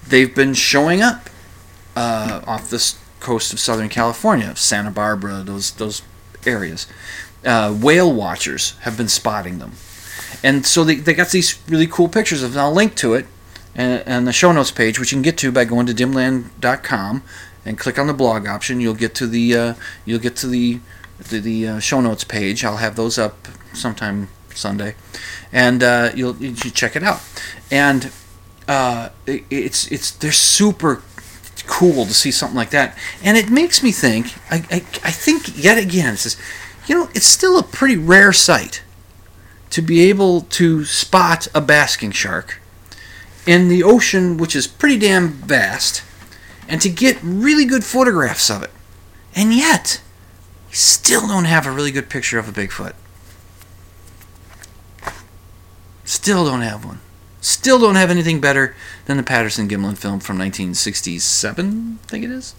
[0.08, 1.30] they've been showing up
[1.94, 6.02] uh, off the coast of Southern California, Santa Barbara, those those
[6.44, 6.88] areas.
[7.44, 9.74] Uh, whale watchers have been spotting them,
[10.42, 12.50] and so they, they got these really cool pictures of.
[12.50, 13.26] And I'll link to it
[13.74, 17.22] and, the show notes page, which you can get to by going to dimland.com
[17.64, 18.80] and click on the blog option.
[18.80, 20.80] You'll get to the uh, you'll get to the
[21.18, 22.64] the, the uh, show notes page.
[22.64, 24.94] I'll have those up sometime Sunday,
[25.52, 27.22] and uh, you'll you check it out.
[27.70, 28.10] And
[28.68, 31.02] uh, it, it's it's they're super
[31.66, 34.34] cool to see something like that, and it makes me think.
[34.50, 36.36] I I, I think yet again, it says,
[36.86, 38.82] you know, it's still a pretty rare sight
[39.70, 42.60] to be able to spot a basking shark
[43.46, 46.02] in the ocean, which is pretty damn vast,
[46.68, 48.70] and to get really good photographs of it.
[49.34, 50.00] And yet,
[50.68, 52.94] you still don't have a really good picture of a Bigfoot.
[56.04, 57.00] Still don't have one.
[57.40, 58.76] Still don't have anything better
[59.06, 62.54] than the Patterson Gimlin film from 1967, I think it is.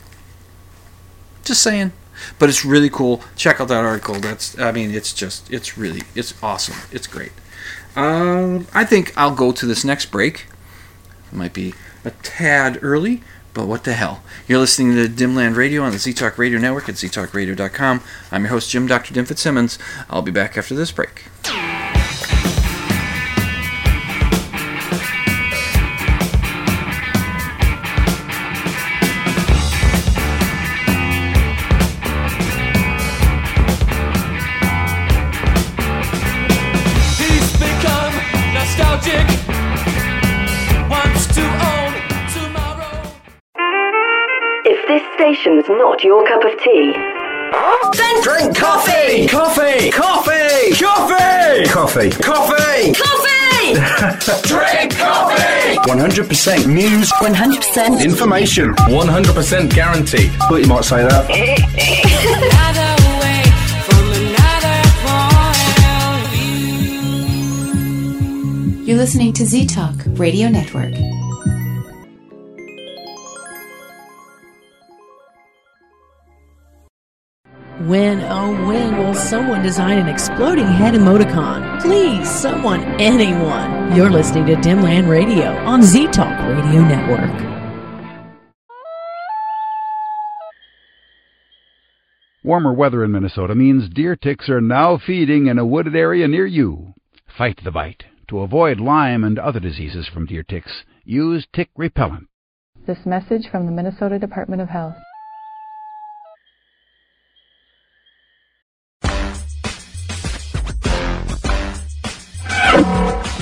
[1.44, 1.94] Just saying.
[2.40, 3.22] But it's really cool.
[3.36, 4.16] Check out that article.
[4.16, 6.76] That's I mean, it's just it's really it's awesome.
[6.92, 7.32] It's great.
[7.96, 10.46] Um, I think I'll go to this next break.
[11.34, 11.74] It might be
[12.06, 13.24] a tad early,
[13.56, 14.22] but what the hell?
[14.48, 18.02] You're listening to Dimland Radio on the Z Talk Radio Network at ztalkradio.com.
[18.32, 19.16] I'm your host, Jim Dr.
[19.16, 19.80] Dim Fitzsimmons.
[20.12, 21.24] I'll be back after this break.
[51.94, 52.10] Coffee!
[52.10, 52.94] Coffee!
[52.94, 53.76] Coffee!
[53.76, 54.42] coffee!
[54.48, 55.78] Drink coffee!
[55.88, 57.12] 100% news.
[57.12, 58.74] 100% Information.
[58.74, 60.30] 100% guarantee.
[60.50, 61.30] Thought you might say that.
[68.88, 70.94] You're listening to Z Talk Radio Network.
[77.88, 81.82] When, oh, when will someone design an exploding head emoticon?
[81.82, 83.94] Please, someone, anyone.
[83.94, 87.30] You're listening to Dimland Radio on Z Talk Radio Network.
[92.42, 96.46] Warmer weather in Minnesota means deer ticks are now feeding in a wooded area near
[96.46, 96.94] you.
[97.38, 98.06] Fight the bite.
[98.30, 102.30] To avoid Lyme and other diseases from deer ticks, use tick repellent.
[102.88, 104.96] This message from the Minnesota Department of Health.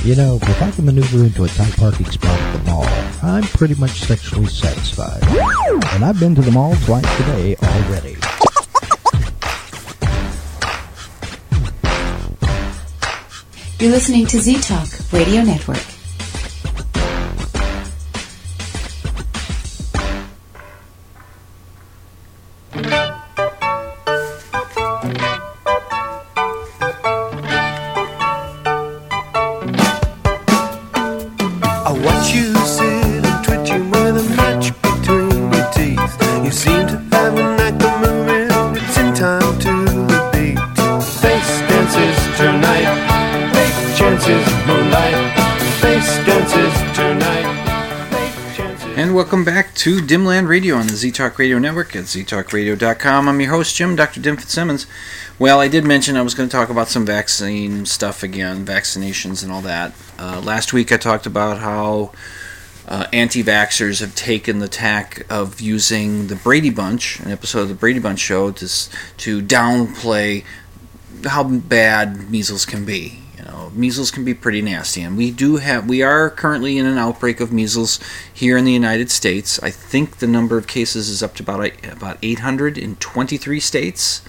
[0.03, 2.85] You know, if I can maneuver into a tight parking spot at the mall,
[3.21, 5.21] I'm pretty much sexually satisfied.
[5.93, 8.17] And I've been to the mall twice today already.
[13.79, 15.90] You're listening to Z Talk Radio Network.
[49.81, 53.27] To Dimland Radio on the Z Talk Radio Network at ztalkradio.com.
[53.27, 54.21] I'm your host, Jim, Dr.
[54.21, 54.85] Dim Fitzsimmons.
[55.39, 59.41] Well, I did mention I was going to talk about some vaccine stuff again, vaccinations
[59.41, 59.95] and all that.
[60.19, 62.11] Uh, last week I talked about how
[62.87, 67.69] uh, anti vaxxers have taken the tack of using the Brady Bunch, an episode of
[67.69, 68.67] the Brady Bunch show, to,
[69.17, 70.45] to downplay
[71.25, 73.20] how bad measles can be.
[73.73, 77.39] Measles can be pretty nasty, and we do have we are currently in an outbreak
[77.39, 77.99] of measles
[78.33, 79.61] here in the United States.
[79.63, 84.21] I think the number of cases is up to about about 800 in 23 states.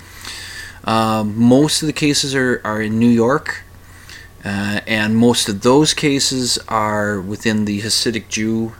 [0.84, 3.62] Um, most of the cases are, are in New York,
[4.44, 8.72] uh, and most of those cases are within the Hasidic Jew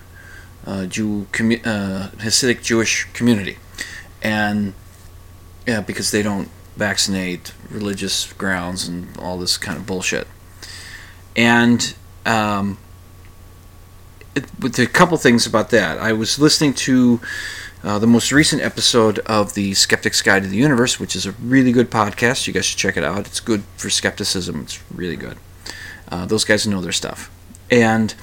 [0.67, 3.59] uh, Jew commu- uh, Hasidic Jewish community,
[4.23, 4.75] and
[5.67, 10.27] yeah, because they don't vaccinate religious grounds and all this kind of bullshit.
[11.37, 11.95] And
[12.27, 12.79] um,
[14.35, 17.21] it, with a couple things about that, I was listening to
[17.85, 21.33] uh, the most recent episode of the Skeptic's Guide to the Universe, which is a
[21.33, 22.47] really good podcast.
[22.47, 23.27] You guys should check it out.
[23.27, 24.61] It's good for skepticism.
[24.61, 25.37] It's really good.
[26.09, 27.31] Uh, those guys know their stuff.
[27.71, 28.15] And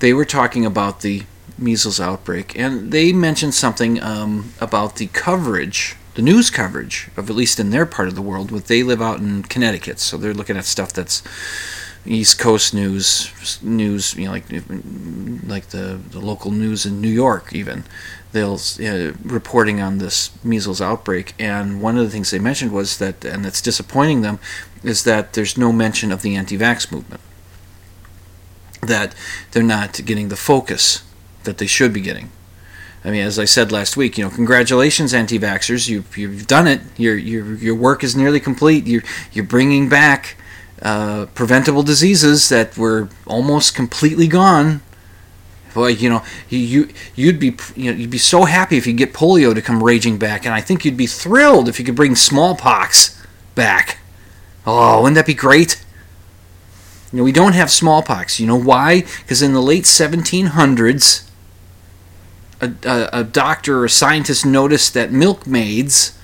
[0.00, 1.22] they were talking about the
[1.58, 7.36] measles outbreak, and they mentioned something um, about the coverage, the news coverage of at
[7.36, 8.50] least in their part of the world.
[8.50, 11.22] What they live out in Connecticut, so they're looking at stuff that's
[12.06, 14.44] East Coast news, news, you know, like
[15.46, 17.84] like the, the local news in New York, even
[18.32, 21.34] they'll uh, reporting on this measles outbreak.
[21.38, 24.38] And one of the things they mentioned was that, and that's disappointing them,
[24.82, 27.20] is that there's no mention of the anti-vax movement.
[28.82, 29.14] That
[29.50, 31.02] they're not getting the focus
[31.44, 32.30] that they should be getting.
[33.04, 35.88] I mean, as I said last week, you know, congratulations, anti-vaxxers.
[35.88, 36.80] You've, you've done it.
[36.96, 38.86] Your, your, your work is nearly complete.
[38.86, 40.36] You're, you're bringing back
[40.82, 44.82] uh, preventable diseases that were almost completely gone.
[45.74, 48.92] Boy, you know, you, you you'd be you know, you'd be so happy if you
[48.94, 51.94] get polio to come raging back, and I think you'd be thrilled if you could
[51.94, 53.22] bring smallpox
[53.54, 53.98] back.
[54.66, 55.84] Oh, wouldn't that be great?
[57.12, 58.40] You know, we don't have smallpox.
[58.40, 59.02] You know why?
[59.22, 61.28] Because in the late 1700s,
[62.60, 66.15] a, a, a doctor or a scientist noticed that milkmaids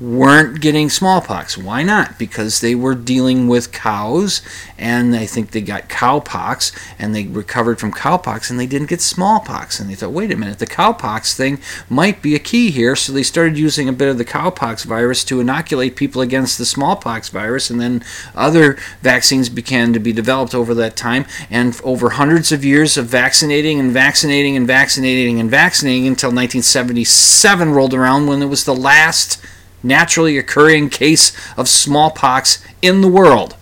[0.00, 1.56] weren't getting smallpox.
[1.56, 2.18] Why not?
[2.18, 4.42] Because they were dealing with cows,
[4.76, 9.00] and I think they got cowpox, and they recovered from cowpox, and they didn't get
[9.00, 9.80] smallpox.
[9.80, 12.94] And they thought, wait a minute, the cowpox thing might be a key here.
[12.94, 16.66] So they started using a bit of the cowpox virus to inoculate people against the
[16.66, 21.24] smallpox virus, and then other vaccines began to be developed over that time.
[21.50, 27.72] And over hundreds of years of vaccinating and vaccinating and vaccinating and vaccinating until 1977
[27.72, 29.42] rolled around when it was the last
[29.82, 33.56] naturally occurring case of smallpox in the world.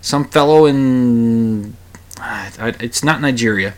[0.00, 1.76] Some fellow in.
[2.58, 3.74] It's not Nigeria,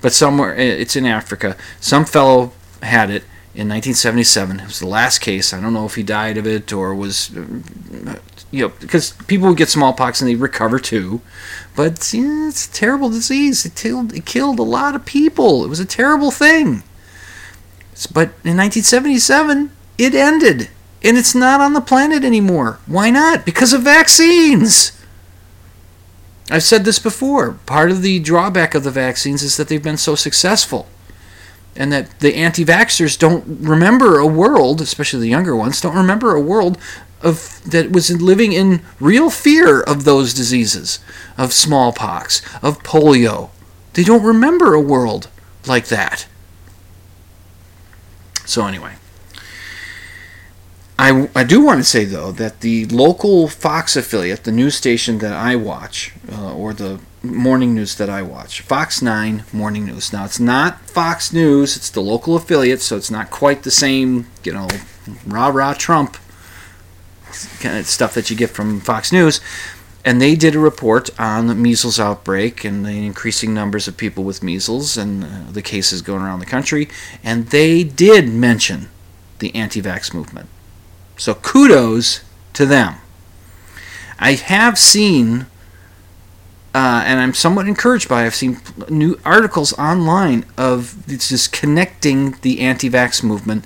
[0.00, 0.54] but somewhere.
[0.54, 1.56] It's in Africa.
[1.80, 3.22] Some fellow had it
[3.54, 4.60] in 1977.
[4.60, 5.52] It was the last case.
[5.52, 7.30] I don't know if he died of it or was.
[8.50, 11.20] You know, because people would get smallpox and they recover too.
[11.74, 13.66] But it's a terrible disease.
[13.66, 15.64] It killed, it killed a lot of people.
[15.64, 16.84] It was a terrible thing.
[18.12, 20.68] But in 1977, it ended
[21.04, 22.78] and it's not on the planet anymore.
[22.86, 23.44] Why not?
[23.44, 24.98] Because of vaccines.
[26.50, 27.52] I've said this before.
[27.66, 30.88] Part of the drawback of the vaccines is that they've been so successful.
[31.76, 36.34] And that the anti vaxxers don't remember a world, especially the younger ones, don't remember
[36.34, 36.78] a world
[37.20, 41.00] of that was living in real fear of those diseases,
[41.36, 43.50] of smallpox, of polio.
[43.94, 45.28] They don't remember a world
[45.66, 46.26] like that.
[48.46, 48.94] So, anyway.
[50.98, 55.18] I, I do want to say though that the local Fox affiliate, the news station
[55.18, 60.12] that I watch, uh, or the morning news that I watch, Fox 9 Morning News.
[60.12, 64.28] Now it's not Fox News, it's the local affiliate, so it's not quite the same,
[64.44, 64.68] you know,
[65.26, 66.16] rah rah Trump
[67.58, 69.40] kind of stuff that you get from Fox News.
[70.04, 74.22] And they did a report on the measles outbreak and the increasing numbers of people
[74.22, 76.88] with measles and uh, the cases going around the country.
[77.22, 78.90] And they did mention
[79.38, 80.50] the anti vax movement.
[81.16, 82.22] So kudos
[82.54, 82.96] to them.
[84.18, 85.46] I have seen,
[86.74, 88.24] uh, and I'm somewhat encouraged by.
[88.24, 93.64] I've seen new articles online of just connecting the anti-vax movement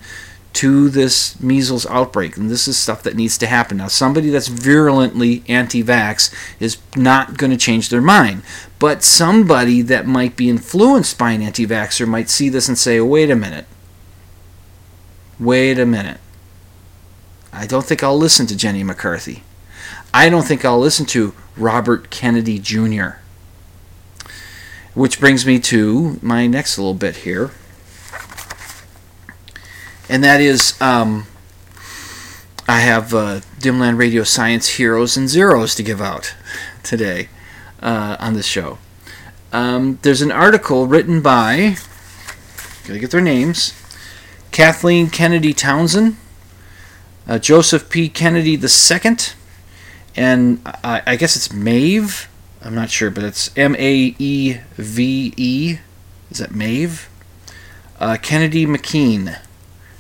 [0.55, 3.77] to this measles outbreak, and this is stuff that needs to happen.
[3.77, 8.43] Now, somebody that's virulently anti-vax is not going to change their mind,
[8.79, 13.05] but somebody that might be influenced by an anti-vaxxer might see this and say, oh,
[13.05, 13.67] "Wait a minute,
[15.39, 16.19] wait a minute."
[17.53, 19.43] I don't think I'll listen to Jenny McCarthy.
[20.13, 23.19] I don't think I'll listen to Robert Kennedy Jr.
[24.95, 27.51] Which brings me to my next little bit here.
[30.09, 31.27] and that is um,
[32.67, 36.35] I have uh, Dimland Radio Science Heroes and Zeros to give out
[36.83, 37.29] today
[37.81, 38.79] uh, on this show.
[39.53, 41.77] Um, there's an article written by,
[42.87, 43.73] gotta get their names,
[44.53, 46.17] Kathleen Kennedy Townsend,
[47.29, 48.09] uh, Joseph P.
[48.09, 49.17] Kennedy II,
[50.17, 52.29] and I, I guess it's Maeve.
[52.63, 55.79] I'm not sure, but it's M A E V E.
[56.31, 57.09] Is that Maeve?
[58.01, 59.39] Uh, Kennedy McKean.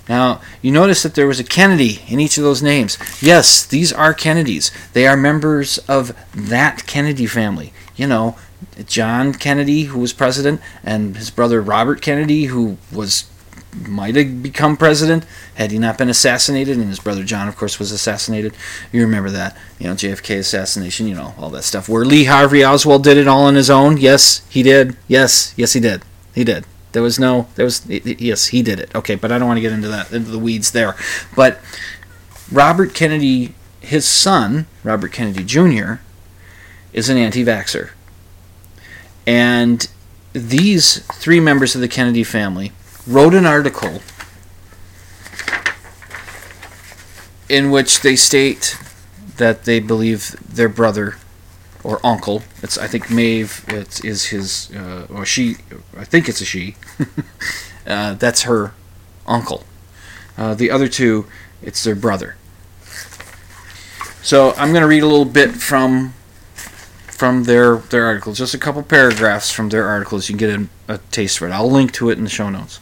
[0.08, 2.96] Now, you notice that there was a Kennedy in each of those names.
[3.20, 4.70] Yes, these are Kennedys.
[4.94, 7.72] They are members of that Kennedy family.
[7.94, 8.38] You know,
[8.86, 13.24] John Kennedy, who was president, and his brother Robert Kennedy, who was
[13.86, 17.78] might have become president had he not been assassinated, and his brother John, of course,
[17.78, 18.54] was assassinated.
[18.92, 21.88] You remember that, you know, JFK assassination, you know, all that stuff.
[21.88, 23.96] Where Lee Harvey Oswald did it all on his own.
[23.96, 24.96] Yes, he did.
[25.06, 26.02] Yes, yes, he did.
[26.34, 26.64] He did.
[26.92, 28.94] There was no, there was, yes, he did it.
[28.94, 30.96] Okay, but I don't want to get into that, into the weeds there.
[31.36, 31.60] But
[32.50, 36.00] Robert Kennedy, his son, Robert Kennedy Jr.,
[36.92, 37.90] is an anti vaxxer.
[39.26, 39.86] And
[40.32, 42.72] these three members of the Kennedy family
[43.08, 44.00] wrote an article
[47.48, 48.78] in which they state
[49.38, 51.16] that they believe their brother
[51.82, 52.42] or uncle.
[52.62, 55.56] It's I think Maeve it is his uh, or she.
[55.96, 56.76] I think it's a she.
[57.86, 58.74] uh, that's her
[59.26, 59.64] uncle.
[60.36, 61.26] Uh, the other two,
[61.62, 62.36] it's their brother.
[64.22, 66.12] So I'm going to read a little bit from
[66.54, 70.28] from their their articles, just a couple paragraphs from their articles.
[70.28, 71.52] You can get a, a taste for it.
[71.52, 72.80] I'll link to it in the show notes.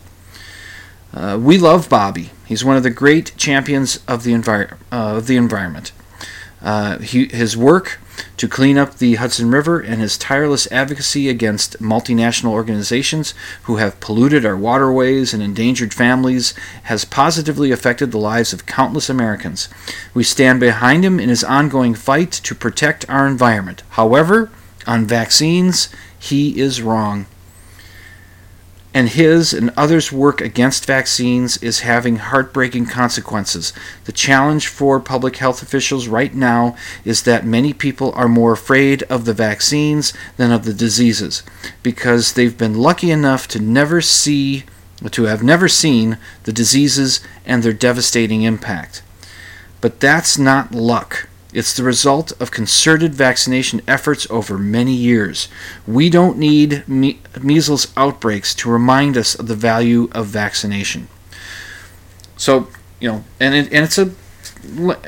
[1.17, 2.29] Uh, we love Bobby.
[2.45, 5.93] He's one of the great champions of the, envir- uh, of the environment.
[6.61, 7.99] Uh, he, his work
[8.37, 13.99] to clean up the Hudson River and his tireless advocacy against multinational organizations who have
[13.99, 16.53] polluted our waterways and endangered families
[16.85, 19.71] has positively affected the lives of countless Americans.
[20.13, 23.83] We stand behind him in his ongoing fight to protect our environment.
[23.91, 24.51] However,
[24.87, 25.89] on vaccines,
[26.19, 27.25] he is wrong
[28.97, 33.75] and his and others' work against vaccines is having heartbreaking consequences.
[34.05, 36.75] The challenge for public health officials right now
[37.05, 41.43] is that many people are more afraid of the vaccines than of the diseases
[41.83, 44.65] because they've been lucky enough to never see
[45.11, 49.03] to have never seen the diseases and their devastating impact.
[49.83, 51.29] But that's not luck.
[51.57, 55.49] It's the result of concerted vaccination efforts over many years.
[55.87, 61.09] We don't need me- measles outbreaks to remind us of the value of vaccination.
[62.37, 62.69] So,
[63.01, 64.11] you know, and it, and it's a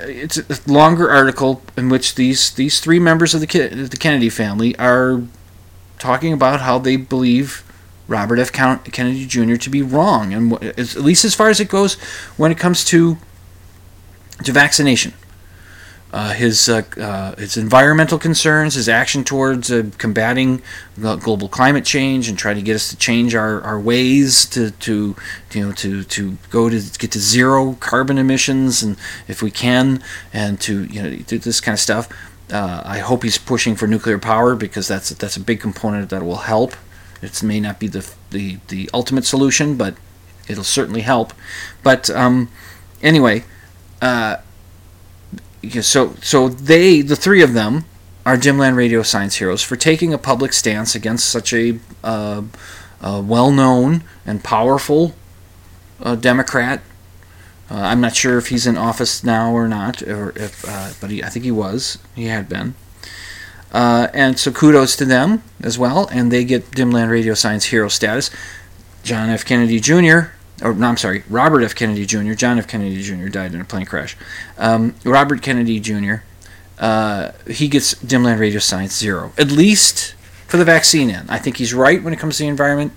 [0.06, 4.74] it's a longer article in which these these three members of the the Kennedy family
[4.78, 5.20] are
[5.98, 7.62] talking about how they believe
[8.06, 8.52] Robert F.
[8.52, 9.56] Kennedy Jr.
[9.56, 11.96] to be wrong, and at least as far as it goes
[12.38, 13.18] when it comes to
[14.44, 15.12] to vaccination
[16.10, 20.62] uh, his uh, uh, his environmental concerns, his action towards uh, combating
[20.98, 25.14] global climate change, and trying to get us to change our, our ways to, to
[25.52, 28.96] you know to, to go to get to zero carbon emissions, and
[29.26, 30.02] if we can,
[30.32, 32.08] and to you know do this kind of stuff.
[32.50, 36.22] Uh, I hope he's pushing for nuclear power because that's that's a big component that
[36.22, 36.74] will help.
[37.20, 39.94] It may not be the the, the ultimate solution, but
[40.48, 41.34] it'll certainly help.
[41.82, 42.50] But um,
[43.02, 43.44] anyway.
[44.00, 44.36] Uh,
[45.80, 47.84] so so they the three of them
[48.28, 52.42] are Dimland Radio Science Heroes for taking a public stance against such a, uh,
[53.00, 55.14] a well-known and powerful
[56.02, 56.82] uh, Democrat.
[57.70, 61.08] Uh, I'm not sure if he's in office now or not, or if, uh, but
[61.10, 61.96] he, I think he was.
[62.14, 62.74] He had been.
[63.72, 67.88] Uh, and so kudos to them as well, and they get Dimland Radio Science Hero
[67.88, 68.30] status.
[69.04, 69.42] John F.
[69.42, 70.32] Kennedy Jr
[70.62, 71.74] or no, I'm sorry, Robert F.
[71.74, 72.66] Kennedy Jr., John F.
[72.66, 73.28] Kennedy Jr.
[73.28, 74.16] died in a plane crash.
[74.56, 76.16] Um, Robert Kennedy Jr.,
[76.78, 80.14] uh, he gets Dimland Radio Science zero, at least
[80.46, 81.30] for the vaccine end.
[81.30, 82.92] I think he's right when it comes to the environment.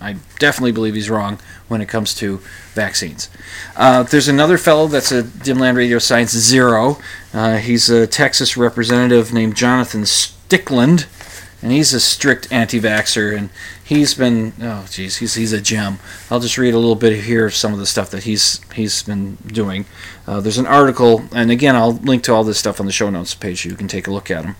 [0.00, 1.38] I definitely believe he's wrong
[1.68, 2.40] when it comes to
[2.74, 3.30] vaccines.
[3.76, 6.98] Uh, there's another fellow that's a Dimland Radio Science zero.
[7.32, 11.06] Uh, he's a Texas representative named Jonathan Stickland
[11.66, 13.50] and he's a strict anti-vaxxer, and
[13.82, 15.98] he's been oh geez, he's he's a gem.
[16.30, 19.02] I'll just read a little bit here of some of the stuff that he's he's
[19.02, 19.84] been doing.
[20.28, 23.10] Uh, there's an article, and again, I'll link to all this stuff on the show
[23.10, 23.64] notes page.
[23.64, 24.54] So you can take a look at them,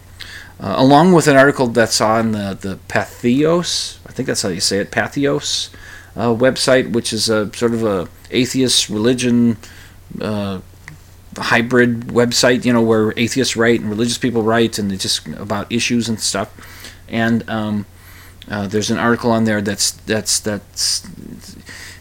[0.59, 3.99] uh, along with an article that's on the the Patheos.
[4.05, 5.73] I think that's how you say it, Patheos
[6.17, 9.59] uh, website, which is a sort of a atheist religion
[10.21, 10.59] uh,
[11.37, 15.71] hybrid website, you know, where atheists write and religious people write, and it's just about
[15.71, 16.51] issues and stuff
[17.09, 17.87] and um,
[18.51, 21.07] uh, there's an article on there that's that's that's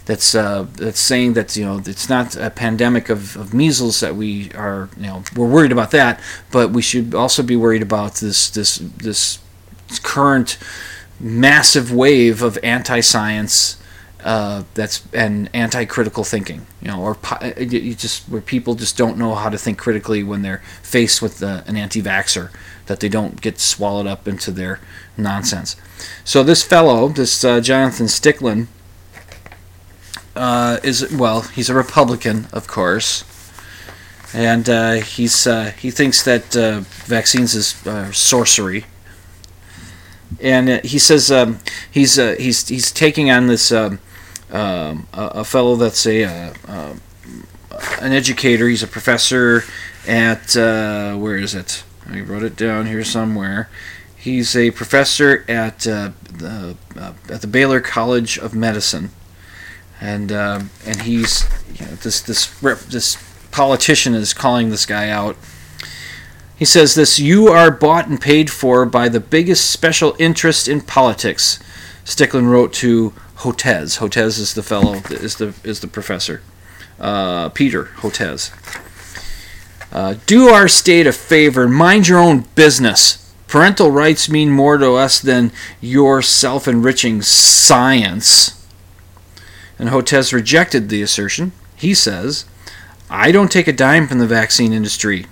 [0.06, 4.16] that's uh, that's saying that you know it's not a pandemic of, of measles that
[4.16, 6.20] we are you know we're worried about that,
[6.52, 9.40] but we should also be worried about this this this
[10.04, 10.58] current
[11.20, 13.82] massive wave of anti-science
[14.24, 19.18] uh, that's and anti-critical thinking, you know, or uh, you just where people just don't
[19.18, 22.50] know how to think critically when they're faced with uh, an anti-vaxxer,
[22.86, 24.80] that they don't get swallowed up into their
[25.18, 25.76] nonsense.
[26.24, 28.68] So this fellow, this uh, Jonathan Stickland,
[30.36, 33.24] uh, is well, he's a Republican, of course,
[34.34, 38.86] and uh, he's uh, he thinks that uh, vaccines is uh, sorcery,
[40.42, 41.60] and he says um,
[41.90, 44.00] he's he's he's taking on this um,
[44.52, 46.94] um, a, a fellow that's a uh,
[48.02, 48.68] an educator.
[48.68, 49.64] He's a professor
[50.06, 51.84] at where is it?
[52.10, 53.70] I wrote it down here somewhere.
[54.16, 59.12] He's a professor at uh, the uh, at the Baylor College of Medicine,
[60.02, 63.18] and um, and he's you know, this this rep, this
[63.52, 65.38] politician is calling this guy out.
[66.56, 70.82] He says this: "You are bought and paid for by the biggest special interest in
[70.82, 71.60] politics."
[72.04, 74.00] Stickland wrote to Hotez.
[74.00, 76.42] Hotez is the fellow is the is the professor.
[77.00, 78.52] Uh, Peter Hotez.
[79.92, 83.34] Uh, do our state a favor mind your own business.
[83.48, 88.66] Parental rights mean more to us than your self enriching science.
[89.78, 91.52] And Hotez rejected the assertion.
[91.76, 92.46] He says,
[93.10, 95.28] I don't take a dime from the vaccine industry.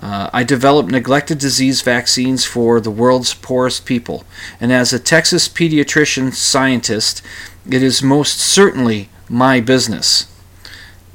[0.00, 4.24] Uh, I develop neglected disease vaccines for the world's poorest people.
[4.60, 7.20] And as a Texas pediatrician scientist,
[7.68, 10.26] it is most certainly my business.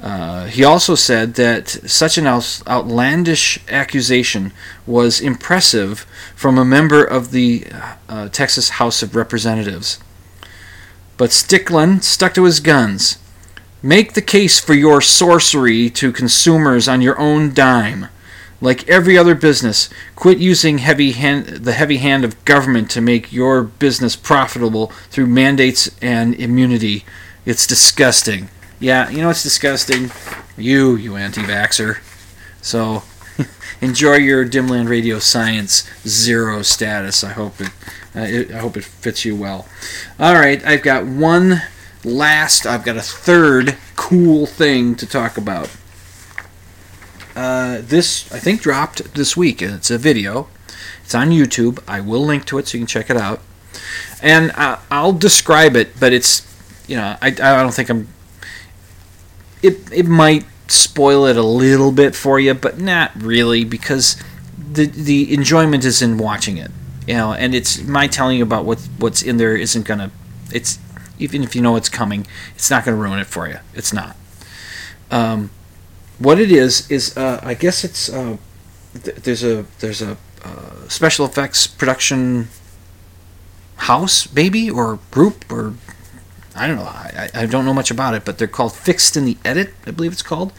[0.03, 4.51] Uh, he also said that such an out- outlandish accusation
[4.85, 6.01] was impressive
[6.35, 7.65] from a member of the
[8.09, 9.99] uh, Texas House of Representatives.
[11.15, 13.17] But Stickland stuck to his guns.
[13.81, 18.07] Make the case for your sorcery to consumers on your own dime.
[18.59, 23.31] Like every other business, quit using heavy hand, the heavy hand of government to make
[23.31, 27.05] your business profitable through mandates and immunity.
[27.45, 28.49] It's disgusting.
[28.83, 30.11] Yeah, you know it's disgusting?
[30.57, 31.99] You, you anti-vaxxer.
[32.61, 33.03] So,
[33.81, 37.23] enjoy your Dimland Radio Science Zero status.
[37.23, 37.69] I hope it,
[38.13, 39.69] uh, it, I hope it fits you well.
[40.19, 41.61] All right, I've got one
[42.03, 42.65] last.
[42.65, 45.73] I've got a third cool thing to talk about.
[47.37, 49.61] Uh, this I think dropped this week.
[49.61, 50.49] It's a video.
[51.05, 51.81] It's on YouTube.
[51.87, 53.39] I will link to it so you can check it out.
[54.21, 56.45] And uh, I'll describe it, but it's
[56.85, 58.09] you know I, I don't think I'm.
[59.63, 64.21] It it might spoil it a little bit for you, but not really because
[64.57, 66.71] the the enjoyment is in watching it.
[67.07, 70.11] You know, and it's my telling you about what what's in there isn't gonna.
[70.51, 70.79] It's
[71.19, 73.57] even if you know it's coming, it's not gonna ruin it for you.
[73.73, 74.15] It's not.
[75.11, 75.49] Um,
[76.19, 78.37] what it is is uh, I guess it's uh,
[79.03, 82.49] th- there's a there's a uh, special effects production
[83.77, 85.73] house maybe or group or
[86.55, 89.25] I don't know I, I don't know much about it but they're called Fixed in
[89.25, 90.53] the Edit I believe it's called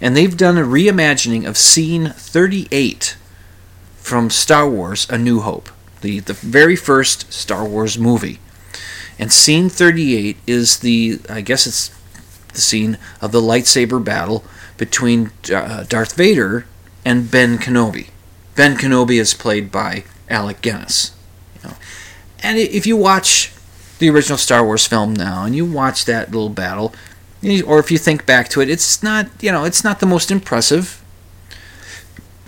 [0.00, 3.16] and they've done a reimagining of scene 38
[3.96, 5.68] from Star Wars A New Hope
[6.00, 8.38] the the very first Star Wars movie
[9.18, 11.90] and scene 38 is the I guess it's
[12.52, 14.44] the scene of the lightsaber battle
[14.76, 16.66] between uh, Darth Vader
[17.04, 18.08] and Ben Kenobi.
[18.54, 21.14] Ben Kenobi is played by Alec Guinness.
[21.56, 21.76] You know.
[22.42, 23.52] And if you watch
[23.98, 26.94] the original Star Wars film now and you watch that little battle,
[27.66, 30.30] or if you think back to it, it's not you know it's not the most
[30.30, 31.02] impressive.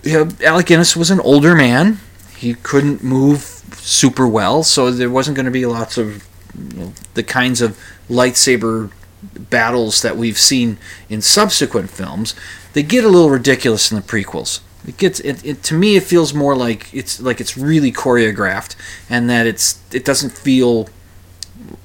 [0.03, 1.99] You know, Alec Guinness was an older man.
[2.35, 3.41] He couldn't move
[3.77, 6.27] super well, so there wasn't going to be lots of
[6.57, 7.77] you know, the kinds of
[8.09, 8.91] lightsaber
[9.21, 10.77] battles that we've seen
[11.09, 12.35] in subsequent films,
[12.73, 14.61] they get a little ridiculous in the prequels.
[14.87, 18.75] It gets it, it to me it feels more like it's like it's really choreographed
[19.09, 20.89] and that it's it doesn't feel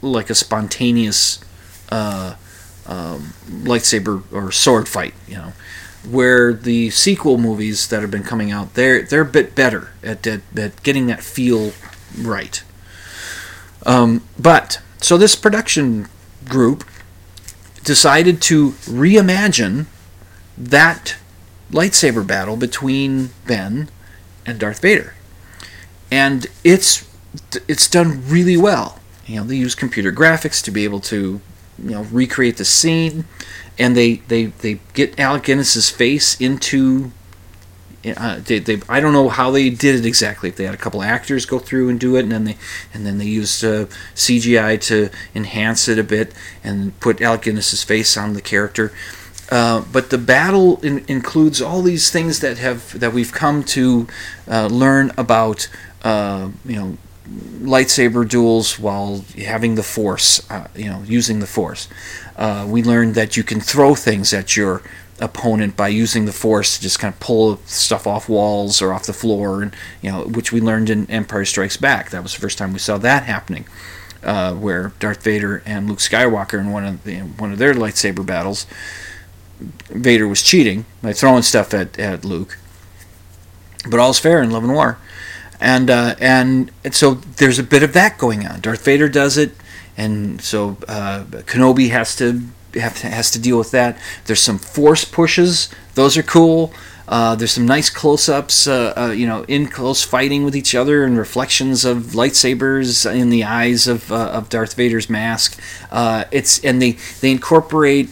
[0.03, 1.45] like a spontaneous
[1.91, 2.37] uh,
[2.87, 5.53] um, lightsaber or sword fight, you know.
[6.09, 10.25] Where the sequel movies that have been coming out, they're they're a bit better at
[10.27, 11.73] at, at getting that feel
[12.17, 12.63] right.
[13.85, 16.09] Um, but so this production
[16.45, 16.85] group
[17.83, 19.87] decided to reimagine
[20.57, 21.17] that
[21.71, 23.89] lightsaber battle between Ben
[24.45, 25.15] and Darth Vader.
[26.11, 27.09] And it's
[27.69, 29.01] it's done really well.
[29.27, 31.41] You know, they use computer graphics to be able to,
[31.83, 33.25] you know, recreate the scene
[33.79, 37.13] and they they, they get Alec Guinness's face into
[38.17, 40.49] uh, they, they, I don't know how they did it exactly.
[40.51, 42.57] If they had a couple actors go through and do it, and then they
[42.95, 47.83] and then they used uh, CGI to enhance it a bit and put Alec Guinness's
[47.83, 48.93] face on the character.
[49.51, 54.07] Uh, but the battle in, includes all these things that have that we've come to
[54.49, 55.69] uh, learn about.
[56.03, 60.49] Uh, you know, lightsaber duels while having the force.
[60.51, 61.89] Uh, you know, using the force.
[62.37, 64.83] Uh, we learned that you can throw things at your
[65.19, 69.07] opponent by using the force to just kind of pull stuff off walls or off
[69.07, 72.11] the floor, and you know, which we learned in Empire Strikes Back.
[72.11, 73.67] That was the first time we saw that happening,
[74.23, 78.25] uh, where Darth Vader and Luke Skywalker in one of the, one of their lightsaber
[78.25, 78.67] battles,
[79.89, 82.59] Vader was cheating by throwing stuff at, at Luke.
[83.89, 84.99] But all's fair in love and war,
[85.61, 88.61] and uh, and so there's a bit of that going on.
[88.61, 89.53] Darth Vader does it,
[89.97, 92.43] and so uh, Kenobi has to
[92.75, 93.99] have to, has to deal with that.
[94.27, 96.73] There's some force pushes; those are cool.
[97.09, 101.05] Uh, there's some nice close-ups, uh, uh, you know, in close fighting with each other,
[101.05, 105.57] and reflections of lightsabers in the eyes of, uh, of Darth Vader's mask.
[106.33, 108.09] It's and they they incorporate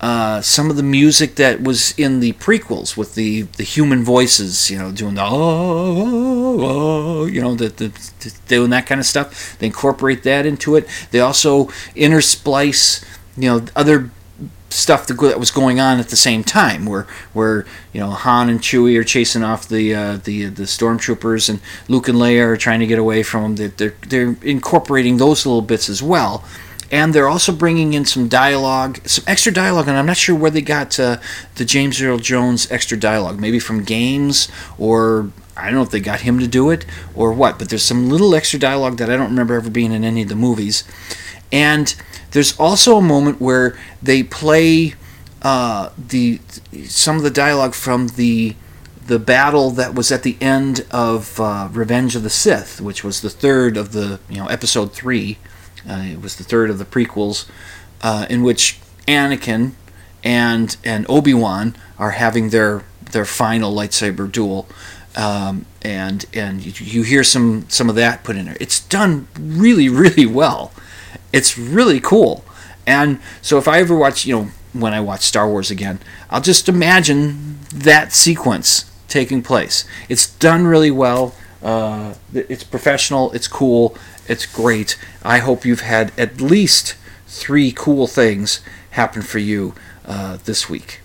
[0.00, 4.70] uh, some of the music that was in the prequels with the, the human voices,
[4.70, 7.88] you know, doing the oh, oh, oh you know, the, the,
[8.20, 9.58] the, doing that kind of stuff.
[9.58, 10.86] They incorporate that into it.
[11.12, 13.04] They also intersplice,
[13.36, 14.10] you know, other
[14.68, 18.60] stuff that was going on at the same time, where where you know Han and
[18.60, 22.80] Chewie are chasing off the uh, the the stormtroopers, and Luke and Leia are trying
[22.80, 23.72] to get away from them.
[23.76, 26.44] They're, they're, they're incorporating those little bits as well
[26.90, 30.50] and they're also bringing in some dialogue, some extra dialogue, and I'm not sure where
[30.50, 31.18] they got uh,
[31.56, 33.40] the James Earl Jones extra dialogue.
[33.40, 36.84] Maybe from games, or I don't know if they got him to do it
[37.14, 37.58] or what.
[37.58, 40.28] But there's some little extra dialogue that I don't remember ever being in any of
[40.28, 40.84] the movies.
[41.50, 41.94] And
[42.30, 44.94] there's also a moment where they play
[45.42, 46.40] uh, the
[46.84, 48.54] some of the dialogue from the
[49.06, 53.20] the battle that was at the end of uh, Revenge of the Sith, which was
[53.20, 55.38] the third of the you know episode three
[55.86, 57.46] it was the third of the prequels,
[58.02, 59.72] uh, in which Anakin
[60.24, 64.66] and and Obi Wan are having their their final lightsaber duel,
[65.14, 68.56] um, and and you, you, hear some some of that put in there.
[68.60, 70.72] It's done really really well.
[71.32, 72.44] It's really cool.
[72.86, 75.98] And so if I ever watch, you know, when I watch Star Wars again,
[76.30, 79.84] I'll just imagine that sequence taking place.
[80.08, 81.34] It's done really well.
[81.62, 83.32] Uh, it's professional.
[83.32, 83.96] It's cool.
[84.28, 84.98] It's great.
[85.22, 86.94] I hope you've had at least
[87.26, 91.00] three cool things happen for you uh, this week.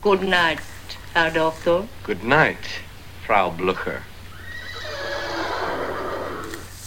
[0.00, 0.60] Good night,
[1.14, 1.88] Herr Doctor.
[2.04, 2.80] Good night,
[3.26, 4.02] Frau Blucher.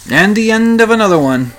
[0.10, 1.52] And the end of another one.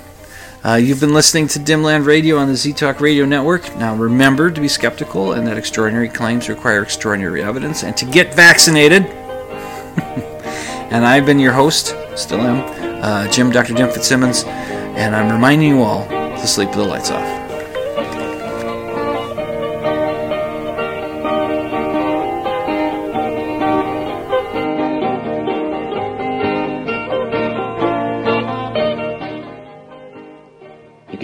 [0.65, 3.75] Uh, you've been listening to Dimland Radio on the Z Talk Radio Network.
[3.75, 8.33] Now remember to be skeptical and that extraordinary claims require extraordinary evidence and to get
[8.33, 9.03] vaccinated.
[10.93, 12.61] and I've been your host, still am,
[13.03, 13.73] uh, Jim, Dr.
[13.73, 17.42] Jim Fitzsimmons, and I'm reminding you all to sleep with the lights off.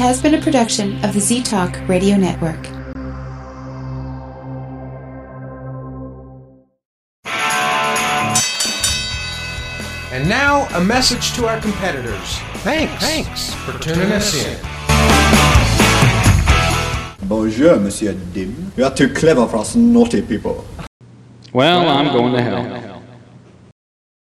[0.00, 2.66] Has been a production of the Z Talk Radio Network.
[10.10, 12.38] And now, a message to our competitors.
[12.64, 13.04] Thanks.
[13.04, 14.58] Thanks for tuning us in.
[17.28, 18.72] Bonjour, Monsieur Dim.
[18.78, 20.64] You are too clever for us naughty people.
[21.52, 22.79] Well, I'm going to hell.